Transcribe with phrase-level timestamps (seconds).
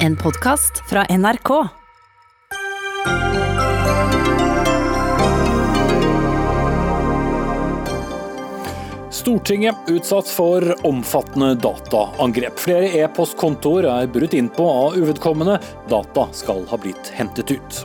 [0.00, 1.68] En podkast fra NRK.
[9.10, 12.58] Stortinget utsatt for omfattende dataangrep.
[12.58, 15.58] Flere e-postkontoer er brutt inn på av uvedkommende.
[15.90, 17.84] Data skal ha blitt hentet ut.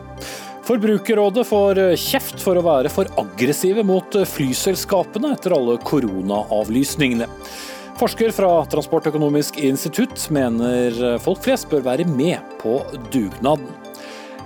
[0.64, 7.28] Forbrukerrådet får kjeft for å være for aggressive mot flyselskapene etter alle koronaavlysningene.
[8.00, 12.82] Forsker fra Transportøkonomisk institutt mener folk flest bør være med på
[13.14, 13.70] dugnaden.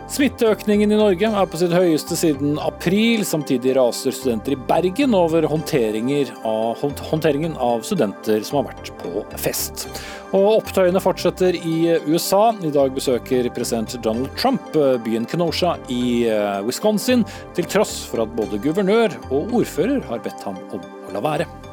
[0.08, 3.26] Smitteøkningen i Norge er på sitt høyeste siden april.
[3.28, 6.80] Samtidig raser studenter i Bergen over av,
[7.10, 9.90] håndteringen av studenter som har vært på fest.
[10.32, 12.56] Og opptøyene fortsetter i USA.
[12.64, 14.72] I dag besøker president Donald Trump
[15.04, 17.28] byen Kenosha i eh, Wisconsin,
[17.60, 21.67] til tross for at både guvernør og ordfører har bedt ham om å la være.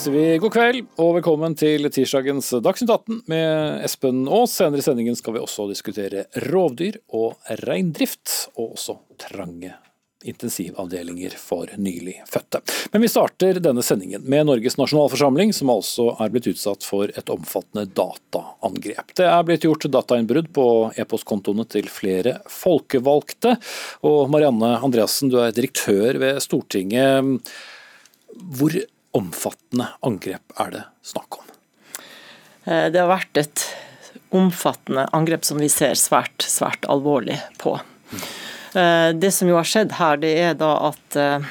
[0.00, 4.54] Sier vi god kveld og velkommen til tirsdagens Dagsnytt 18 med Espen Aas.
[4.56, 7.34] Senere i sendingen skal vi også diskutere rovdyr og
[7.66, 9.74] reindrift, og også trange
[10.24, 12.62] intensivavdelinger for nylig fødte.
[12.94, 17.32] Men vi starter denne sendingen med Norges nasjonalforsamling, som altså er blitt utsatt for et
[17.32, 19.12] omfattende dataangrep.
[19.20, 23.58] Det er blitt gjort datainnbrudd på e-postkontoene til flere folkevalgte.
[24.08, 27.52] Og Marianne Andreassen, du er direktør ved Stortinget.
[28.56, 28.78] Hvor
[29.16, 31.54] omfattende angrep er det snakk om?
[32.64, 33.64] Eh, det har vært et
[34.34, 37.78] omfattende angrep som vi ser svært, svært alvorlig på.
[37.78, 38.28] Eh,
[38.72, 41.46] det som jo har skjedd her, det er da at eh,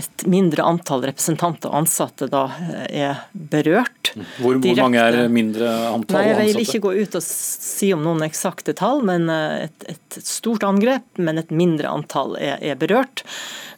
[0.00, 2.44] et mindre antall representanter og ansatte da
[2.88, 4.12] er berørt.
[4.40, 6.64] Hvor, hvor mange er mindre antall Nei, jeg vil ansatte?
[6.66, 11.38] ikke gå ut og si om noen eksakte tall, men et, et stort angrep, men
[11.42, 13.24] et mindre antall er, er berørt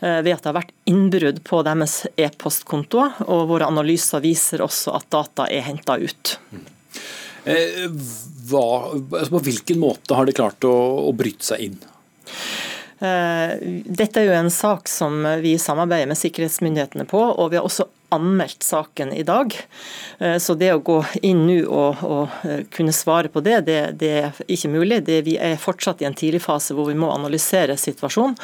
[0.00, 5.06] ved at det har vært innbrudd på deres e-postkontoer, og våre analyser viser også at
[5.12, 6.34] data er henta ut.
[7.44, 7.88] Eh,
[8.48, 10.72] hva, altså på hvilken måte har de klart å,
[11.08, 11.76] å bryte seg inn?
[13.04, 17.84] Dette er jo en sak som vi samarbeider med sikkerhetsmyndighetene på, og vi har også
[18.14, 19.52] anmeldt saken i dag.
[20.40, 24.40] Så det å gå inn nå og, og kunne svare på det, det, det er
[24.46, 25.02] ikke mulig.
[25.10, 28.38] Det, vi er fortsatt i en tidlig fase hvor vi må analysere situasjonen.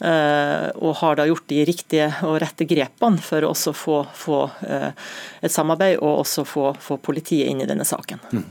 [0.00, 5.52] Og har da gjort de riktige og rette grepene for å også få, få et
[5.52, 8.22] samarbeid og også få, få, politiet inn i denne saken.
[8.32, 8.46] Mm.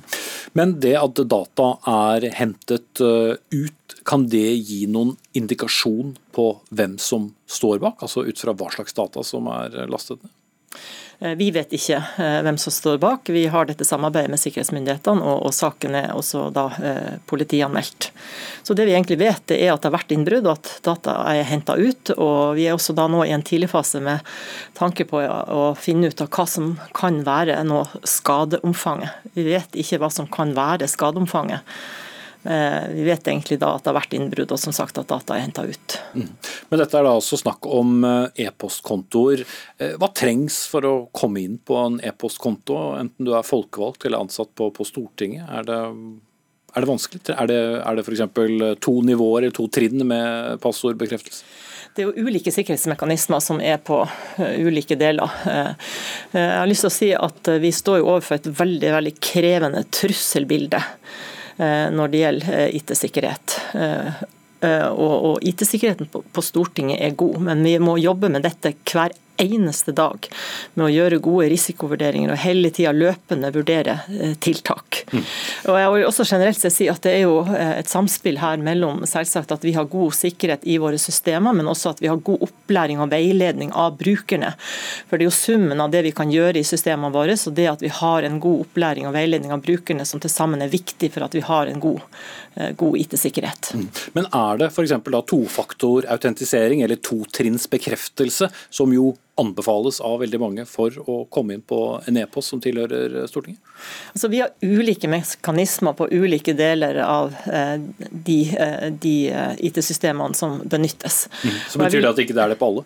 [0.59, 7.31] Men det at data er hentet ut, kan det gi noen indikasjon på hvem som
[7.49, 8.05] står bak?
[8.05, 10.33] Altså ut fra hva slags data som er lastet ned?
[11.19, 13.27] Vi vet ikke hvem som står bak.
[13.29, 18.11] Vi har dette samarbeidet med sikkerhetsmyndighetene, og, og saken er også da eh, politianmeldt.
[18.63, 21.17] Så Det vi egentlig vet, det er at det har vært innbrudd, og at data
[21.33, 22.13] er henta ut.
[22.15, 24.23] og Vi er også da nå i en tidlig fase med
[24.79, 29.31] tanke på å finne ut av hva som kan være nå skadeomfanget.
[29.35, 31.67] Vi vet ikke hva som kan være skadeomfanget.
[32.43, 35.43] Vi vet egentlig da at det har vært innbrudd, og som sagt at data er
[35.43, 35.97] henta ut.
[36.15, 36.29] Mm.
[36.69, 39.43] Men dette er da også snakk om e-postkontoer.
[39.99, 44.53] Hva trengs for å komme inn på en e-postkonto, enten du er folkevalgt eller ansatt
[44.55, 45.51] på, på Stortinget?
[45.51, 45.79] Er det,
[46.71, 47.23] er det vanskelig?
[47.35, 48.23] Er det, er det f.eks.
[48.87, 51.43] to nivåer eller to trinn med passordbekreftelse?
[51.95, 53.97] Det er jo ulike sikkerhetsmekanismer som er på
[54.37, 55.33] ulike deler.
[56.31, 59.81] Jeg har lyst til å si at vi står jo overfor et veldig, veldig krevende
[59.91, 60.79] trusselbilde
[61.59, 63.55] når det gjelder IT-sikkerhet.
[64.95, 70.27] Og IT-sikkerheten på Stortinget er god, men vi må jobbe med dette hver eneste dag
[70.75, 73.99] med å gjøre gode risikovurderinger og hele tida løpende vurdere
[74.43, 75.03] tiltak.
[75.11, 75.23] Mm.
[75.71, 79.53] Og jeg vil også generelt si at Det er jo et samspill her mellom selvsagt
[79.55, 82.99] at vi har god sikkerhet i våre systemer, men også at vi har god opplæring
[82.99, 84.51] og veiledning av brukerne.
[85.07, 87.69] For Det er jo summen av det vi kan gjøre i systemene våre, og det
[87.71, 91.11] at vi har en god opplæring og veiledning av brukerne som til sammen er viktig
[91.13, 92.03] for at vi har en god,
[92.79, 93.71] god IT-sikkerhet.
[93.75, 93.87] Mm.
[94.17, 94.95] Men er det f.eks.
[95.33, 102.19] tofaktorautentisering eller totrinnsbekreftelse, som jo anbefales av veldig mange for å komme inn på en
[102.21, 103.61] e-post som tilhører Stortinget?
[104.13, 107.33] Altså, vi har ulike mekanismer på ulike deler av
[108.09, 108.39] de,
[108.99, 109.15] de
[109.69, 111.27] IT-systemene som benyttes.
[111.43, 111.59] Mm.
[111.69, 112.85] Så Betyr det at det ikke er det på alle?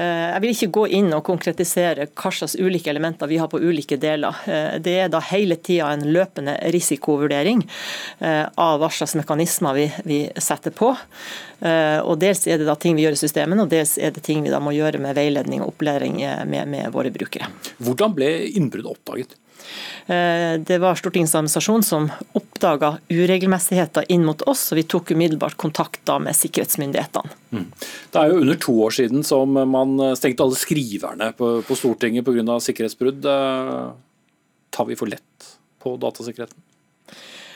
[0.00, 3.98] Jeg vil ikke gå inn og konkretisere hva slags ulike elementer vi har på ulike
[4.00, 4.36] deler.
[4.80, 7.64] Det er da hele tida en løpende risikovurdering
[8.20, 10.94] av hva slags mekanismer vi, vi setter på.
[11.60, 14.44] Og Dels er det da ting vi gjør i systemene, og dels er det ting
[14.44, 16.20] vi da må gjøre med veiledning og opplæring
[16.50, 17.48] med, med våre brukere.
[17.78, 19.38] Hvordan ble innbruddet oppdaget?
[20.06, 25.56] Det var Stortingets administrasjon som opp, oppdaga uregelmessigheter inn mot oss, og vi tok umiddelbart
[25.56, 27.30] kontakt da med sikkerhetsmyndighetene.
[27.56, 27.64] Mm.
[28.12, 32.26] Det er jo under to år siden som man stengte alle skriverne på, på Stortinget
[32.26, 32.60] pga.
[32.60, 33.24] sikkerhetsbrudd.
[34.70, 35.48] Tar vi for lett
[35.80, 36.60] på datasikkerheten?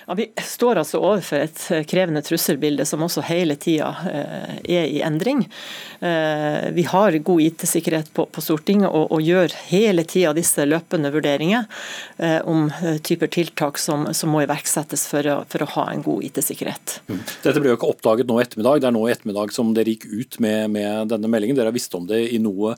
[0.07, 4.89] Ja, Vi står altså overfor et eh, krevende trusselbilde som også hele tida eh, er
[4.91, 5.45] i endring.
[6.05, 11.65] Eh, vi har god IT-sikkerhet på, Stortinget og, gjør hele tida disse løpende vurderinger
[12.45, 12.67] om
[13.07, 16.99] typer tiltak som, må iverksettes for å, ha en god IT-sikkerhet.
[17.09, 17.23] Mm.
[17.47, 19.95] Dette ble jo ikke oppdaget nå i ettermiddag, det er nå i ettermiddag som dere
[19.95, 21.57] gikk ut med, med denne meldingen.
[21.57, 22.75] Dere har visst om det i noe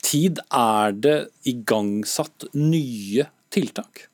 [0.00, 0.40] tid.
[0.48, 1.18] Er det
[1.50, 4.06] igangsatt nye tiltak?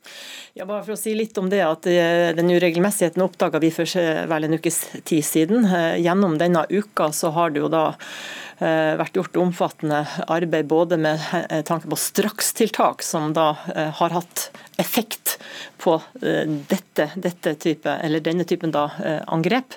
[0.56, 3.84] Ja, bare for å si litt om det, at eh, Den uregelmessigheten oppdaga vi for
[4.30, 5.66] vel en ukes tid siden.
[5.68, 9.98] Eh, gjennom denne uka så har det jo da eh, vært gjort omfattende
[10.32, 11.20] arbeid både med
[11.68, 13.50] tanke på strakstiltak, som da
[13.98, 14.46] har hatt
[14.80, 15.36] effekt
[15.82, 18.86] på dette, dette type, denne typen da,
[19.28, 19.76] angrep.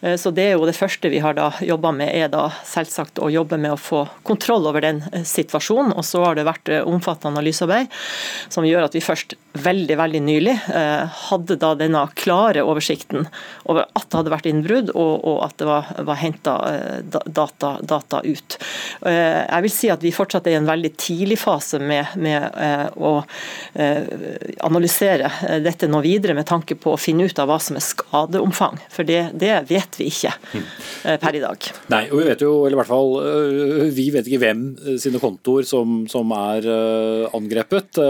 [0.00, 3.20] Eh, så Det er jo det første vi har da jobba med, er da selvsagt
[3.22, 5.94] å jobbe med å få kontroll over den eh, situasjonen.
[5.96, 7.92] Og så har det vært eh, omfattende analysearbeid
[8.52, 10.54] som gjør at vi først veldig veldig nylig
[11.26, 13.26] hadde da denne klare oversikten
[13.64, 16.54] over at det hadde vært innbrudd og, og at det var, var henta
[17.26, 18.56] data, data, ut.
[19.06, 23.12] Jeg vil si at vi fortsatt er i en veldig tidlig fase med, med å
[24.66, 28.78] analysere dette nå videre med tanke på å finne ut av hva som er skadeomfang.
[28.92, 30.32] For det, det vet vi ikke
[31.04, 31.68] eh, per i dag.
[31.92, 34.98] Nei, og vi vet jo, eller i hvert fall eh, vi vet ikke hvem eh,
[35.02, 36.68] sine kontoer som, som er
[37.36, 38.00] angrepet.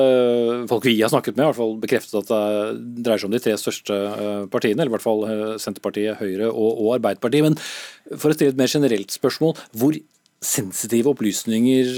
[0.70, 3.42] Folk vi har snakket med, i hvert fall bekreftet at det dreier seg om de
[3.44, 4.00] tre største
[4.52, 5.24] partiene, eller i hvert fall
[5.62, 7.46] Senterpartiet, Høyre og, og Arbeiderpartiet.
[7.46, 9.98] Men for å stille et mer generelt spørsmål, hvor
[10.46, 11.96] sensitive opplysninger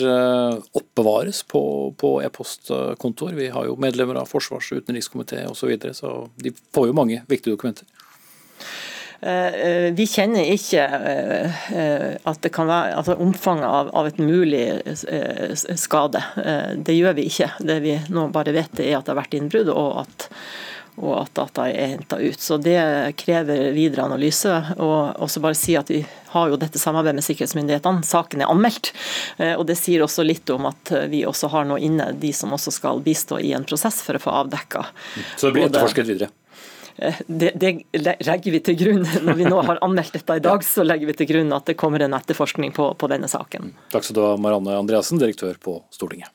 [0.79, 1.62] oppbevares på,
[1.99, 3.35] på e-postkontor.
[3.37, 6.96] Vi har jo medlemmer av forsvars- og utenrikskomité osv., så, videre, så de får jo
[6.96, 7.88] mange viktige dokumenter.
[9.20, 14.20] Eh, eh, vi kjenner ikke eh, at det kan være altså omfanget av, av, et
[14.23, 14.65] mulig
[15.79, 16.23] skade.
[16.76, 17.53] Det gjør vi ikke.
[17.59, 20.29] Det vi nå bare vet er at det har vært innbrudd, og at,
[21.03, 22.38] og at data er henta ut.
[22.38, 22.79] Så Det
[23.19, 24.55] krever videre analyse.
[24.79, 26.05] og også bare si at Vi
[26.35, 28.06] har jo dette samarbeidet med sikkerhetsmyndighetene.
[28.06, 28.93] Saken er anmeldt.
[29.56, 32.71] og Det sier også litt om at vi også har nå inne de som også
[32.71, 34.87] skal bistå i en prosess for å få avdekka.
[35.37, 36.31] Så det blir etterforsket videre?
[37.27, 39.05] Det, det, legger vi til grunn.
[39.27, 41.79] Når vi nå har anmeldt dette i dag, så legger vi til grunn at det
[41.79, 43.73] kommer en etterforskning på, på denne saken.
[43.95, 46.33] Takk skal du ha, Marianne Andreassen, direktør på Stortinget.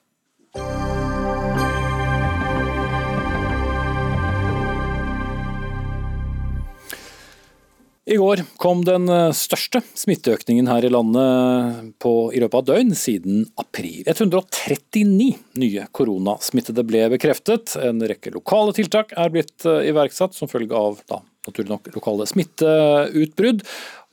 [8.05, 12.91] I går kom den eh, største smitteøkningen her i landet på, i løpet av døgn
[12.99, 14.01] siden april.
[14.03, 15.29] 139
[15.61, 17.77] nye koronasmittede ble bekreftet.
[17.79, 22.27] En rekke lokale tiltak er blitt eh, iverksatt som følge av da, naturlig nok lokale
[22.27, 23.63] smitteutbrudd.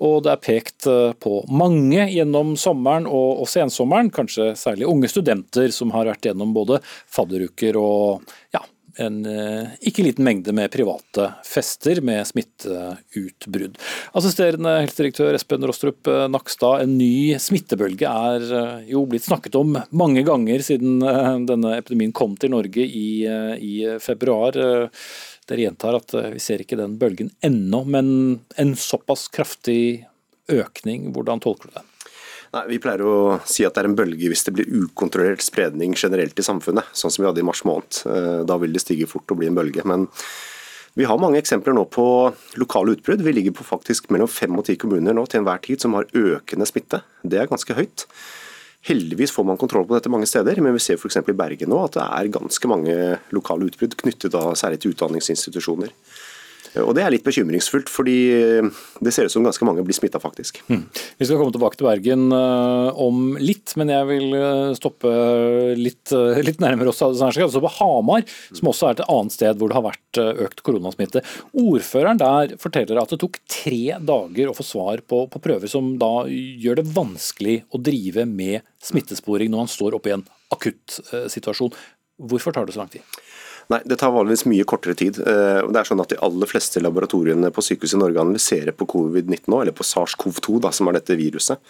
[0.06, 5.10] Og det er pekt eh, på mange gjennom sommeren og, og sensommeren, kanskje særlig unge
[5.10, 6.78] studenter som har vært gjennom både
[7.10, 8.22] fadderuker og
[8.54, 8.62] ja,
[8.98, 13.78] en eh, ikke liten mengde med private fester med smitteutbrudd.
[14.18, 19.78] Assisterende helsedirektør Espen Rostrup eh, Nakstad, en ny smittebølge er eh, jo blitt snakket om
[19.90, 20.98] mange ganger siden
[21.46, 24.56] denne epidemien kom til Norge i, i februar.
[24.56, 28.10] Dere gjentar at vi ser ikke den bølgen ennå, men
[28.60, 30.06] en såpass kraftig
[30.50, 31.89] økning, hvordan tolker du det?
[32.50, 33.16] Nei, Vi pleier å
[33.46, 37.12] si at det er en bølge hvis det blir ukontrollert spredning generelt i samfunnet, sånn
[37.14, 38.02] som vi hadde i mars måned.
[38.10, 39.84] Eh, da vil det stige fort og bli en bølge.
[39.86, 40.08] Men
[40.98, 42.04] vi har mange eksempler nå på
[42.58, 43.22] lokale utbrudd.
[43.22, 46.10] Vi ligger på faktisk mellom fem og ti kommuner nå til enhver tid som har
[46.10, 47.04] økende smitte.
[47.22, 48.08] Det er ganske høyt.
[48.88, 51.20] Heldigvis får man kontroll på dette mange steder, men vi ser f.eks.
[51.20, 52.96] i Bergen nå at det er ganske mange
[53.36, 55.92] lokale utbrudd knyttet da særlig til utdanningsinstitusjoner.
[56.78, 58.16] Og Det er litt bekymringsfullt, fordi
[59.02, 60.60] det ser ut som ganske mange blir smitta, faktisk.
[60.70, 60.84] Mm.
[61.18, 65.10] Vi skal komme tilbake til Bergen uh, om litt, men jeg vil uh, stoppe
[65.78, 66.14] litt,
[66.46, 67.02] litt nærmere oss.
[67.02, 68.22] Altså på Hamar,
[68.54, 71.24] som også er et annet sted hvor det har vært økt koronasmitte.
[71.58, 75.96] Ordføreren der forteller at det tok tre dager å få svar på, på prøver som
[76.00, 81.00] da gjør det vanskelig å drive med smittesporing når han står oppe i en akutt
[81.30, 81.74] situasjon.
[82.30, 83.02] Hvorfor tar det så lang tid?
[83.70, 85.20] Nei, Det tar vanligvis mye kortere tid.
[85.22, 88.88] Eh, det er sånn at De aller fleste laboratoriene på sykehuset i Norge analyserer på
[88.90, 91.60] covid-19 nå, eller på SARS-CoV-2, som er dette viruset.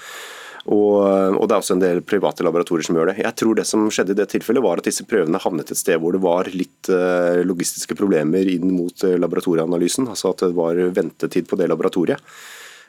[0.69, 1.01] Og,
[1.37, 3.23] og, Det er også en del private laboratorier som gjør det.
[3.25, 6.01] Jeg tror det som skjedde i det tilfellet var at disse prøvene havnet et sted
[6.01, 10.09] hvor det var litt uh, logistiske problemer inn mot uh, laboratorieanalysen.
[10.13, 12.21] altså At det var ventetid på det laboratoriet.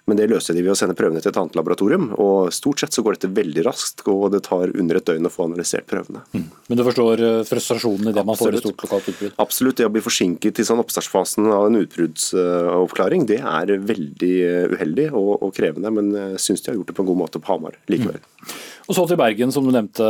[0.10, 2.10] Men det løser de ved å sende prøvene til et annet laboratorium.
[2.22, 5.34] og Stort sett så går dette veldig raskt, og det tar under et døgn å
[5.34, 6.24] få analysert prøvene.
[6.34, 6.48] Mm.
[6.72, 9.38] Men du forstår eh, frustrasjonen i det man får i stort lokalt utbrudd?
[9.44, 9.78] Absolutt.
[9.82, 14.36] Det å bli forsinket i sånn oppstartsfasen av en utbruddsoppklaring, det er veldig
[14.76, 15.94] uheldig og, og krevende.
[15.94, 18.20] Men jeg syns de har gjort det på en god måte på Hamar likevel.
[18.20, 18.60] Mm.
[18.90, 20.06] Og så til Bergen, som du nevnte,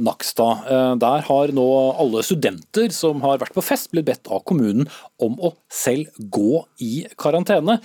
[0.00, 0.64] Nakstad.
[0.70, 1.68] Eh, der har nå
[2.00, 4.88] alle studenter som har vært på fest, blitt bedt av kommunen
[5.22, 7.80] om å selv gå i karantene.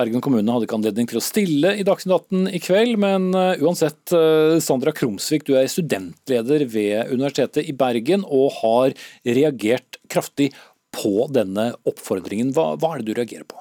[0.00, 3.60] Bergen kommune hadde ikke anledning til å stille i Dagsnytt 18 i kveld, men eh,
[3.60, 8.96] uansett, eh, Sandra Krumsvik, du er studentleder ved Universitetet i Bergen og har
[9.28, 10.50] reagert kraftig
[10.96, 12.54] på denne oppfordringen.
[12.56, 13.60] Hva, hva er det du reagerer på?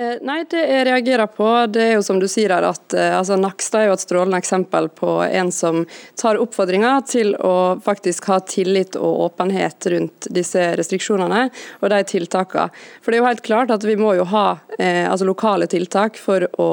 [0.00, 3.12] Eh, nei, det jeg reagerer på, det er jo som du sier her, at eh,
[3.12, 5.82] altså, Nakstad er jo et strålende eksempel på en som
[6.16, 11.42] tar oppfordringa til å faktisk ha tillit og åpenhet rundt disse restriksjonene
[11.82, 12.72] og de tiltakene.
[13.04, 14.46] For det er jo helt klart at vi må jo ha
[14.78, 16.70] eh, altså, lokale tiltak for å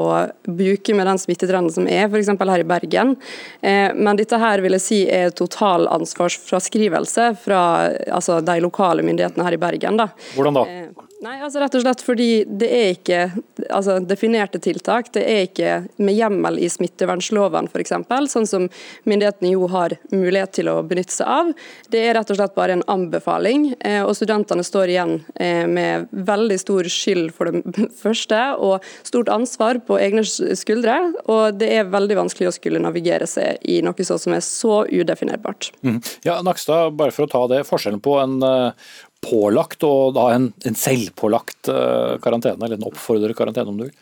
[0.48, 2.32] bruke med den smittetrenden som er, f.eks.
[2.32, 3.12] her i Bergen.
[3.60, 7.60] Eh, men dette her vil jeg si er totalansvarsfraskrivelse fra
[8.08, 10.00] altså, de lokale myndighetene her i Bergen.
[10.00, 10.08] Da.
[10.32, 10.64] Hvordan da?
[10.64, 13.22] Eh, Nei, altså rett og slett fordi det er ikke
[13.74, 15.08] altså definerte tiltak.
[15.16, 17.94] Det er ikke med hjemmel i smittevernloven f.eks.,
[18.30, 18.68] sånn som
[19.08, 21.50] myndighetene jo har mulighet til å benytte seg av.
[21.90, 26.06] Det er rett og slett bare en anbefaling, eh, og studentene står igjen eh, med
[26.12, 31.00] veldig stor skyld for det første, og stort ansvar på egne skuldre.
[31.26, 34.84] Og det er veldig vanskelig å skulle navigere seg i noe sånt som er så
[34.86, 35.72] udefinerbart.
[35.82, 35.98] Mm.
[36.28, 38.88] Ja, Nakstad, bare for å ta det, forskjellen på en uh,
[39.24, 43.94] pålagt og da en, en selvpålagt uh, karantene, eller en oppfordret karantene om du vil?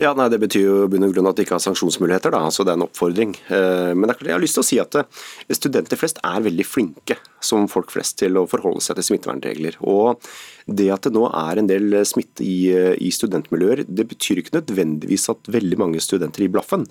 [0.00, 2.32] Ja, nei, Det betyr jo bunn grunn at de ikke har sanksjonsmuligheter.
[2.34, 3.34] da, altså Det er en oppfordring.
[3.50, 7.18] Uh, men jeg har lyst til å si at uh, studenter flest er veldig flinke
[7.44, 9.78] som folk flest til å forholde seg til smittevernregler.
[9.82, 10.22] Og
[10.66, 15.28] Det at det nå er en del smitte i, i studentmiljøer, det betyr ikke nødvendigvis
[15.32, 16.88] at veldig mange studenter gir blaffen.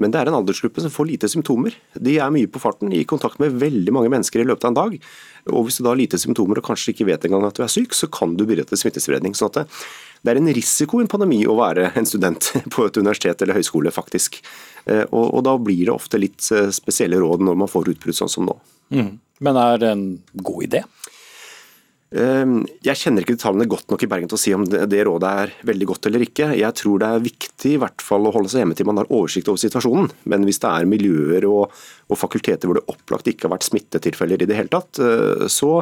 [0.00, 1.74] Men det er en aldersgruppe som får lite symptomer.
[1.94, 4.78] De er mye på farten, i kontakt med veldig mange mennesker i løpet av en
[4.78, 4.96] dag.
[5.50, 7.72] Og Hvis du da har lite symptomer og kanskje ikke vet engang at du er
[7.72, 9.34] syk, så kan du bidra til smittespredning.
[9.38, 9.66] Så det,
[10.22, 13.58] det er en risiko i en pandemi å være en student på et universitet eller
[13.58, 14.40] høyskole, faktisk.
[14.86, 18.18] Eh, og, og da blir det ofte litt eh, spesielle råd når man får utbrudd
[18.18, 18.56] sånn som nå.
[18.94, 19.12] Mm.
[19.42, 20.06] Men er det en
[20.46, 20.84] god idé?
[22.12, 25.30] Ehm, jeg kjenner ikke detaljene godt nok i Bergen til å si om det rådet
[25.44, 26.50] er veldig godt eller ikke.
[26.58, 29.08] Jeg tror det er viktig i hvert fall å holde seg hjemme til man har
[29.08, 30.10] oversikt over situasjonen.
[30.28, 31.72] Men hvis det er miljøer og,
[32.12, 35.72] og fakulteter hvor det opplagt ikke har vært smittetilfeller i det hele tatt, eh, så,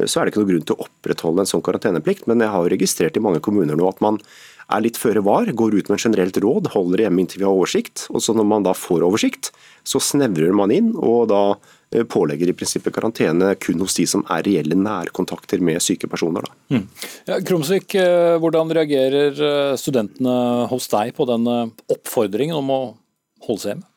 [0.00, 2.24] så, er det ikke noen grunn til å opprettholde en sånn karanteneplikt.
[2.30, 4.22] Men jeg har registrert i mange kommuner nå at man
[4.72, 7.54] er litt føre var, går ut med en generelt råd, holder hjemme inntil vi har
[7.54, 8.08] oversikt.
[8.10, 9.52] og så Når man da får oversikt,
[9.86, 11.44] så snevrer man inn og da
[11.90, 16.42] Eh, pålegger i prinsippet karantene kun hos de som er reelle nærkontakter med syke personer.
[16.72, 16.86] Mm.
[17.28, 22.80] Ja, Krumsvik, eh, hvordan reagerer eh, studentene hos deg på den oppfordringen om å
[23.46, 23.90] holde seg hjemme?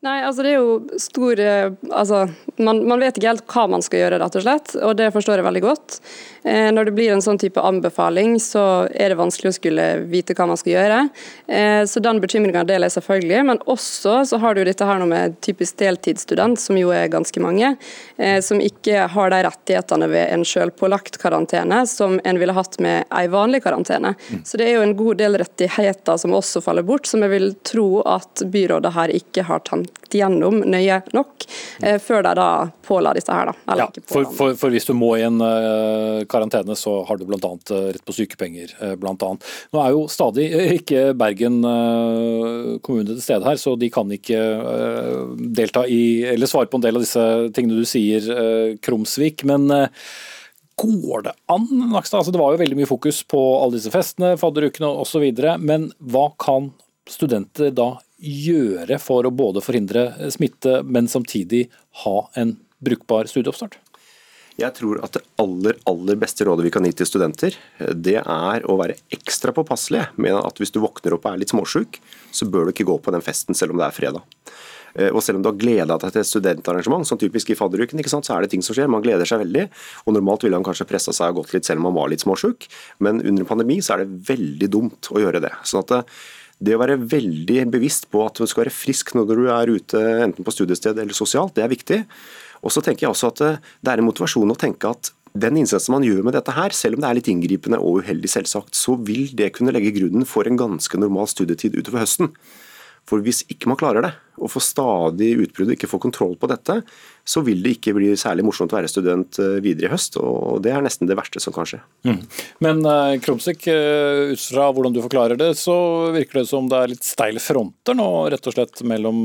[0.00, 2.22] Nei, altså det er jo stor altså,
[2.56, 5.42] man, man, vet ikke helt hva man skal gjøre, rett og slett, og det forstår
[5.42, 5.98] jeg veldig godt.
[6.42, 10.32] Eh, når det blir en sånn type anbefaling, så er det vanskelig å skulle vite
[10.38, 11.00] hva man skal gjøre.
[11.52, 15.36] Eh, så den bekymringa deler jeg selvfølgelig, men også så har du dette her med
[15.44, 17.74] typisk deltidsstudent, som jo er ganske mange,
[18.16, 23.04] eh, som ikke har de rettighetene ved en selvpålagt karantene som en ville hatt med
[23.20, 24.14] ei vanlig karantene.
[24.30, 24.42] Mm.
[24.48, 27.52] Så det er jo en god del rettigheter som også faller bort, som jeg vil
[27.68, 31.44] tro at byrådet her ikke har tatt gjennom nøye nok,
[32.02, 32.46] før de da
[32.86, 33.50] påla disse her.
[33.50, 33.76] Da.
[33.78, 37.38] Ja, for, for, for, hvis du må i en uh, karantene, så har du bl.a.
[37.70, 38.74] Uh, rett på sykepenger.
[38.80, 39.46] Uh, blant annet.
[39.74, 40.48] Nå er jo stadig
[40.80, 44.40] ikke Bergen uh, kommune til stede her, så de kan ikke
[45.54, 48.26] delta i, eller svare på en del av disse tingene du sier,
[48.82, 49.44] Krumsvik.
[49.48, 49.68] men
[50.80, 52.22] Går det an, Nakstad?
[52.22, 55.26] Altså, det var jo veldig mye fokus på alle disse festene, fadderukene osv.
[55.60, 56.70] Men hva kan
[57.10, 61.66] studenter da gjøre for å både forhindre smitte, men samtidig
[62.04, 63.78] ha en brukbar studieoppstart?
[64.60, 68.66] Jeg tror at det aller, aller beste rådet vi kan gi til studenter, det er
[68.68, 72.00] å være ekstra påpasselige med at hvis du våkner opp og er litt småsjuk,
[72.34, 74.26] så bør du ikke gå på den festen selv om det er fredag.
[74.94, 78.02] Eh, og selv om du har gleda deg til et studentarrangement, som typisk i fadderuken,
[78.10, 78.90] så er det ting som skjer.
[78.90, 79.68] Man gleder seg veldig.
[80.06, 82.24] Og normalt ville han kanskje pressa seg og gått litt selv om han var litt
[82.24, 82.66] småsjuk,
[83.04, 85.54] men under en pandemi så er det veldig dumt å gjøre det.
[85.68, 86.20] Sånn at eh,
[86.60, 90.02] det å være veldig bevisst på at du skal være frisk når du er ute,
[90.26, 92.02] enten på studiested eller sosialt, det er viktig.
[92.60, 95.60] Og så tenker jeg også at eh, Det er en motivasjon å tenke at den
[95.60, 98.74] innsatsen man gjør med dette her, selv om det er litt inngripende og uheldig selvsagt,
[98.74, 102.32] så vil det kunne legge grunnen for en ganske normal studietid utover høsten.
[103.08, 106.50] For hvis ikke man klarer det, og får stadig utbrudd og ikke får kontroll på
[106.50, 106.80] dette,
[107.30, 110.16] så vil det ikke bli særlig morsomt å være student eh, videre i høst.
[110.18, 111.78] og Det er nesten det verste som kan skje.
[112.08, 112.18] Mm.
[112.66, 115.76] Men uh, Krumsik, uh, ut fra hvordan du forklarer det, så
[116.14, 119.22] virker det som det er litt steile fronter nå rett og slett mellom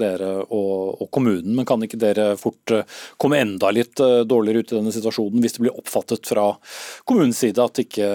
[0.00, 1.52] dere og, og, kommunen.
[1.58, 2.72] Men kan ikke dere fort
[3.20, 6.50] komme enda litt dårligere ut i denne situasjonen hvis det blir oppfattet fra
[7.04, 8.08] kommunens side at ikke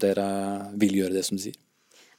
[0.00, 0.30] dere
[0.80, 1.58] vil gjøre det som de sier?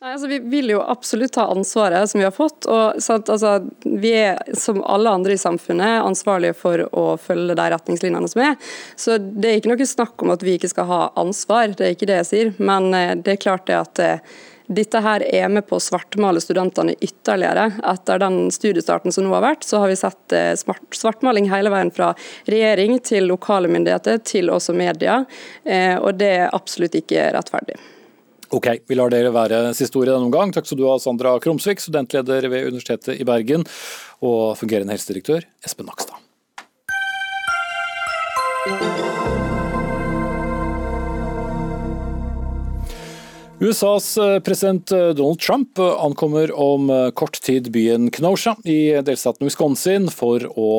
[0.01, 2.65] Nei, altså, vi vil jo absolutt ta ansvaret som vi har fått.
[2.65, 7.67] og sant, altså, Vi er som alle andre i samfunnet ansvarlige for å følge de
[7.70, 8.55] retningslinjene som er.
[8.96, 11.93] Så Det er ikke noe snakk om at vi ikke skal ha ansvar, det er
[11.93, 12.51] ikke det jeg sier.
[12.58, 14.25] Men eh, det er klart det at eh,
[14.74, 17.70] dette her er med på å svartmale studentene ytterligere.
[17.93, 21.93] Etter den studiestarten som nå har vært, så har vi sett eh, svartmaling hele veien
[21.93, 22.15] fra
[22.50, 25.22] regjering til lokale myndigheter til også media.
[26.01, 27.77] Og det er absolutt ikke rettferdig.
[28.51, 30.51] Ok, vi lar dere være siste ord i denne omgang.
[30.51, 33.63] Takk skal du ha, Sandra Krumsvik, studentleder ved Universitetet i Bergen,
[34.20, 36.20] og fungerende helsedirektør Espen Nakstad.
[43.62, 49.46] USAs eh, president eh, Donald Trump ankommer om eh, kort tid byen Kenosha i delstaten
[49.48, 50.72] Wisconsin for å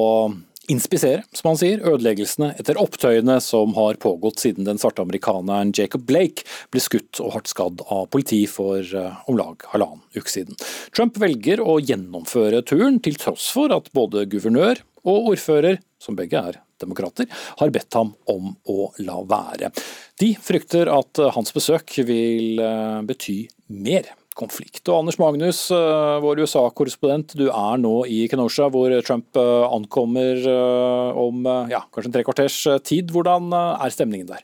[0.71, 6.05] inspisere, som han sier, ødeleggelsene etter opptøyene som har pågått siden den svarte amerikaneren Jacob
[6.07, 10.59] Blake ble skutt og hardt skadd av politi for uh, om lag halvannen uke siden.
[10.95, 16.39] Trump velger å gjennomføre turen, til tross for at både guvernør og ordfører, som begge
[16.39, 17.27] er demokrater,
[17.59, 19.71] har bedt ham om å la være.
[20.19, 24.83] De frykter at hans besøk vil uh, bety mer konflikt.
[24.89, 30.39] Og Anders Magnus, eh, vår USA-korrespondent, du er nå i Kenosha, hvor Trump eh, ankommer
[30.39, 33.13] eh, om ja, kanskje en tre kvarters tid.
[33.13, 34.43] Hvordan er stemningen der?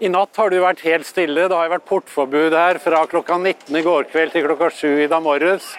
[0.00, 1.48] I natt har det vært helt stille.
[1.48, 5.08] Det har vært portforbud her fra klokka 19 i går kveld til klokka 7 i
[5.12, 5.74] dag morges.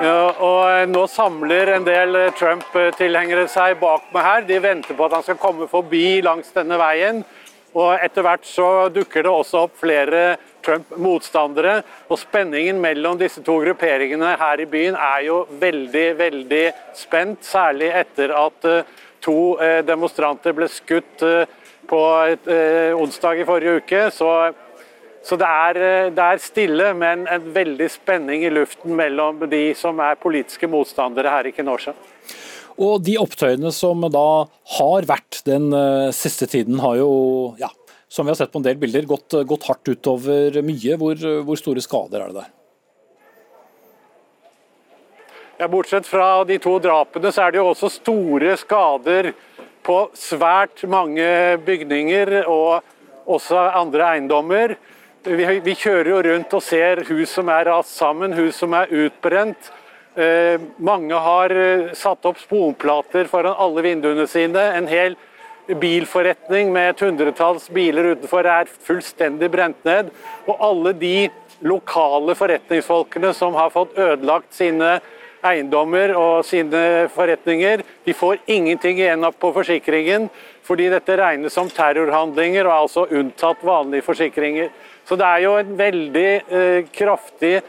[0.00, 4.44] Og nå samler en del Trump-tilhengere seg bak meg her.
[4.48, 7.24] De venter på at han skal komme forbi langs denne veien.
[7.78, 10.22] Og etter hvert så dukker det også opp flere
[10.64, 11.80] Trump-motstandere.
[12.10, 16.64] Og spenningen mellom disse to grupperingene her i byen er jo veldig, veldig
[16.98, 17.44] spent.
[17.46, 21.46] Særlig etter at eh, to eh, demonstranter ble skutt eh,
[21.90, 22.00] på
[22.94, 24.02] onsdag i forrige uke.
[24.14, 24.28] Så,
[25.26, 29.98] så det, er, det er stille, men en veldig spenning i luften mellom de som
[30.02, 31.96] er politiske motstandere her i Kenosha.
[32.78, 37.10] Og de opptøyene som da har vært den uh, siste tiden, har jo,
[37.60, 37.70] ja,
[38.08, 40.96] som vi har sett på en del bilder, gått, gått hardt utover mye.
[41.00, 42.50] Hvor, hvor, store skader er det der?
[45.60, 49.34] Ja, Bortsett fra de to drapene, så er det jo også store skader
[49.84, 51.26] på svært mange
[51.66, 52.80] bygninger og
[53.30, 54.74] også andre eiendommer.
[55.24, 58.88] Vi, vi kjører jo rundt og ser hus som er rast sammen, hus som er
[58.88, 59.70] utbrent.
[60.18, 64.64] Eh, mange har eh, satt opp sponplater foran alle vinduene sine.
[64.74, 65.14] En hel
[65.70, 70.10] bilforretning med et hundretalls biler utenfor er fullstendig brent ned.
[70.50, 71.30] Og alle de
[71.62, 74.98] lokale forretningsfolkene som har fått ødelagt sine
[75.46, 80.26] eiendommer og sine forretninger, de får ingenting igjen på forsikringen,
[80.66, 84.68] fordi dette regnes som terrorhandlinger og er altså unntatt vanlige forsikringer.
[85.08, 87.60] Så det er jo en veldig eh, kraftig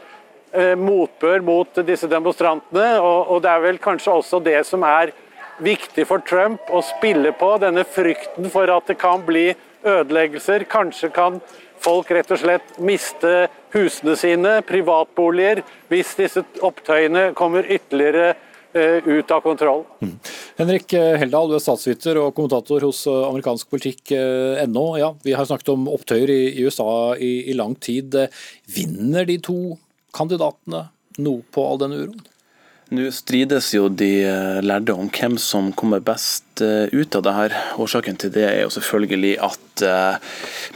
[0.76, 2.98] motbør mot disse demonstrantene.
[3.00, 5.14] Og, det er vel kanskje også det som er
[5.62, 7.54] viktig for Trump å spille på.
[7.62, 9.50] Denne frykten for at det kan bli
[9.82, 10.66] ødeleggelser.
[10.70, 11.40] Kanskje kan
[11.82, 18.34] folk rett og slett miste husene sine, privatboliger, hvis disse opptøyene kommer ytterligere
[18.76, 19.84] eh, ut av kontroll.
[20.04, 20.16] Mm.
[20.60, 24.84] Henrik eh, Heldal, du er statsviter og kommentator hos amerikansk politikk.no.
[25.00, 28.14] Ja, vi har snakket om opptøyer i USA i lang tid.
[28.70, 29.58] Vinner de to
[30.14, 30.86] kandidatene
[31.22, 32.22] nå på all denne uroen?
[32.92, 37.32] Nå strides jo de eh, lærde om hvem som kommer best eh, ut av det
[37.32, 37.54] her.
[37.80, 40.18] Årsaken til det er jo selvfølgelig at uh,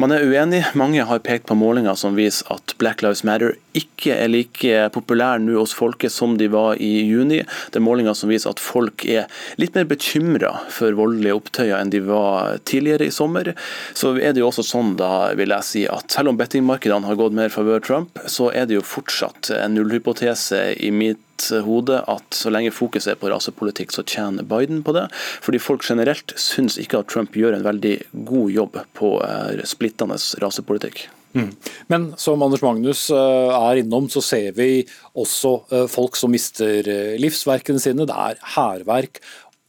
[0.02, 0.62] man er uenig.
[0.78, 5.40] Mange har pekt på målinger som viser at Black Lives Matter ikke er like populær
[5.42, 7.42] nå hos folket som de var i juni.
[7.72, 9.26] Det er målinger som viser at folk er
[9.60, 13.52] litt mer bekymra for voldelige opptøyer enn de var tidligere i sommer.
[13.94, 17.20] Så er det jo også sånn da, vil jeg si, at selv om bettingmarkedene har
[17.20, 21.20] gått mer favør Trump, så er det jo fortsatt en nullhypotese i mitt
[21.66, 25.06] hode at så lenge fokuset er på rasepolitikk, så tjener Biden på det.
[25.44, 27.96] Fordi folk generelt syns ikke at Trump gjør en veldig
[28.28, 31.06] god jobb på eh, splittende rasepolitikk.
[31.36, 31.50] Mm.
[31.92, 34.86] Men som Anders Magnus eh, er innom, så ser vi
[35.18, 36.86] også eh, folk som mister
[37.20, 38.08] livsverkene sine.
[38.08, 39.20] Det er hærverk,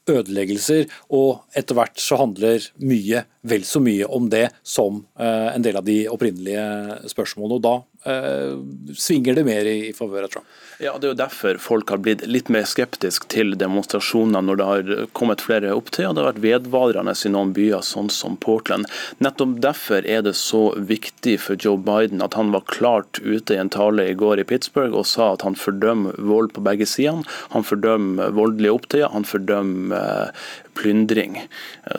[0.08, 5.76] ødeleggelser, og etter hvert så handler mye, vel så mye om det som en del
[5.76, 7.58] av de opprinnelige spørsmålene.
[7.58, 10.48] Og da svinger det mer i favør av Trump.
[10.80, 14.66] Ja, Det er jo derfor folk har blitt litt mer skeptisk til demonstrasjoner når det
[14.68, 16.12] har kommet flere opptøyer.
[16.14, 18.86] Det har vært vedvarende i noen byer, sånn som Portland.
[19.18, 23.62] Nettopp derfor er det så viktig for Joe Biden at han var klart ute i
[23.62, 27.26] en tale i går i Pittsburgh og sa at han fordømmer vold på begge sider.
[27.56, 30.46] Han fordømmer voldelige opptøyer, han fordømmer eh,
[30.78, 31.40] plyndring.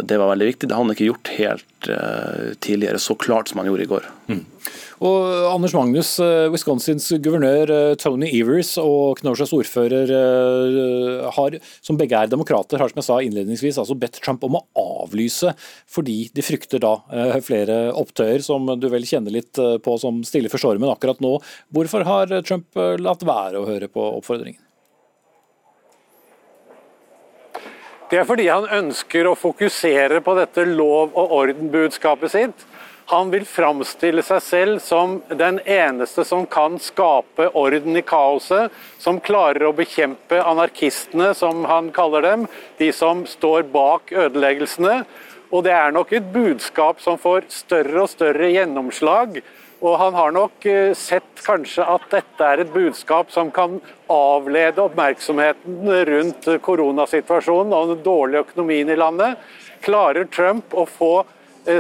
[0.07, 0.69] Det var veldig viktig.
[0.69, 4.07] Det hadde han ikke gjort helt uh, tidligere, så klart som han gjorde i går.
[4.29, 4.45] Mm.
[5.05, 11.98] Og Anders Magnus, eh, Wisconsins guvernør eh, Tony Evers og Knowshas ordfører, eh, har, som
[12.00, 15.54] begge er demokrater, har som jeg sa innledningsvis altså bedt Trump om å avlyse,
[15.88, 16.96] fordi de frykter da
[17.44, 21.38] flere opptøyer, som du vel kjenner litt på som stille for stormen akkurat nå.
[21.74, 24.61] Hvorfor har Trump latt være å høre på oppfordringen?
[28.09, 32.62] Det er fordi han ønsker å fokusere på dette lov og orden-budskapet sitt.
[33.09, 38.68] Han vil framstille seg selv som den eneste som kan skape orden i kaoset,
[39.01, 42.44] som klarer å bekjempe anarkistene, som han kaller dem,
[42.77, 44.99] de som står bak ødeleggelsene.
[45.49, 49.40] Og det er nok et budskap som får større og større gjennomslag.
[49.79, 53.79] Og han har nok eh, sett kanskje at dette er et budskap som kan
[54.12, 59.40] avlede oppmerksomheten rundt koronasituasjonen og den dårlige økonomien i landet.
[59.87, 61.12] Klarer Trump å få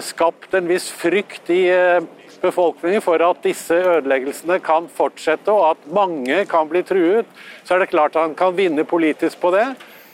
[0.04, 2.04] skapt en viss frykt i eh,
[2.42, 7.28] befolkningen for at disse ødeleggelsene kan fortsette og at mange kan bli truet,
[7.64, 9.66] så er det klart han kan vinne politisk på det.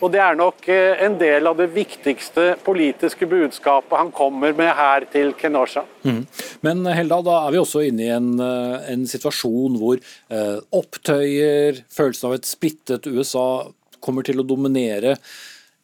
[0.03, 4.73] Og Det er nok eh, en del av det viktigste politiske budskapet han kommer med
[4.77, 5.85] her til Kenosha.
[6.05, 6.27] Mm.
[6.67, 12.31] Men Heldal, da er vi også inne i en, en situasjon hvor eh, opptøyer, følelsen
[12.31, 13.65] av et splittet USA
[14.05, 15.17] kommer til å dominere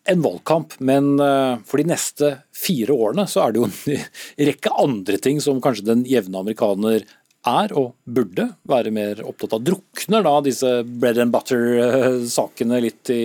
[0.09, 4.05] en valgkamp, men eh, for de neste fire årene så er det jo en
[4.51, 7.05] rekke andre ting som kanskje den jevne amerikaner
[7.49, 9.63] er og burde være mer opptatt av.
[9.65, 13.23] Drukner da disse bread and butter-sakene litt i,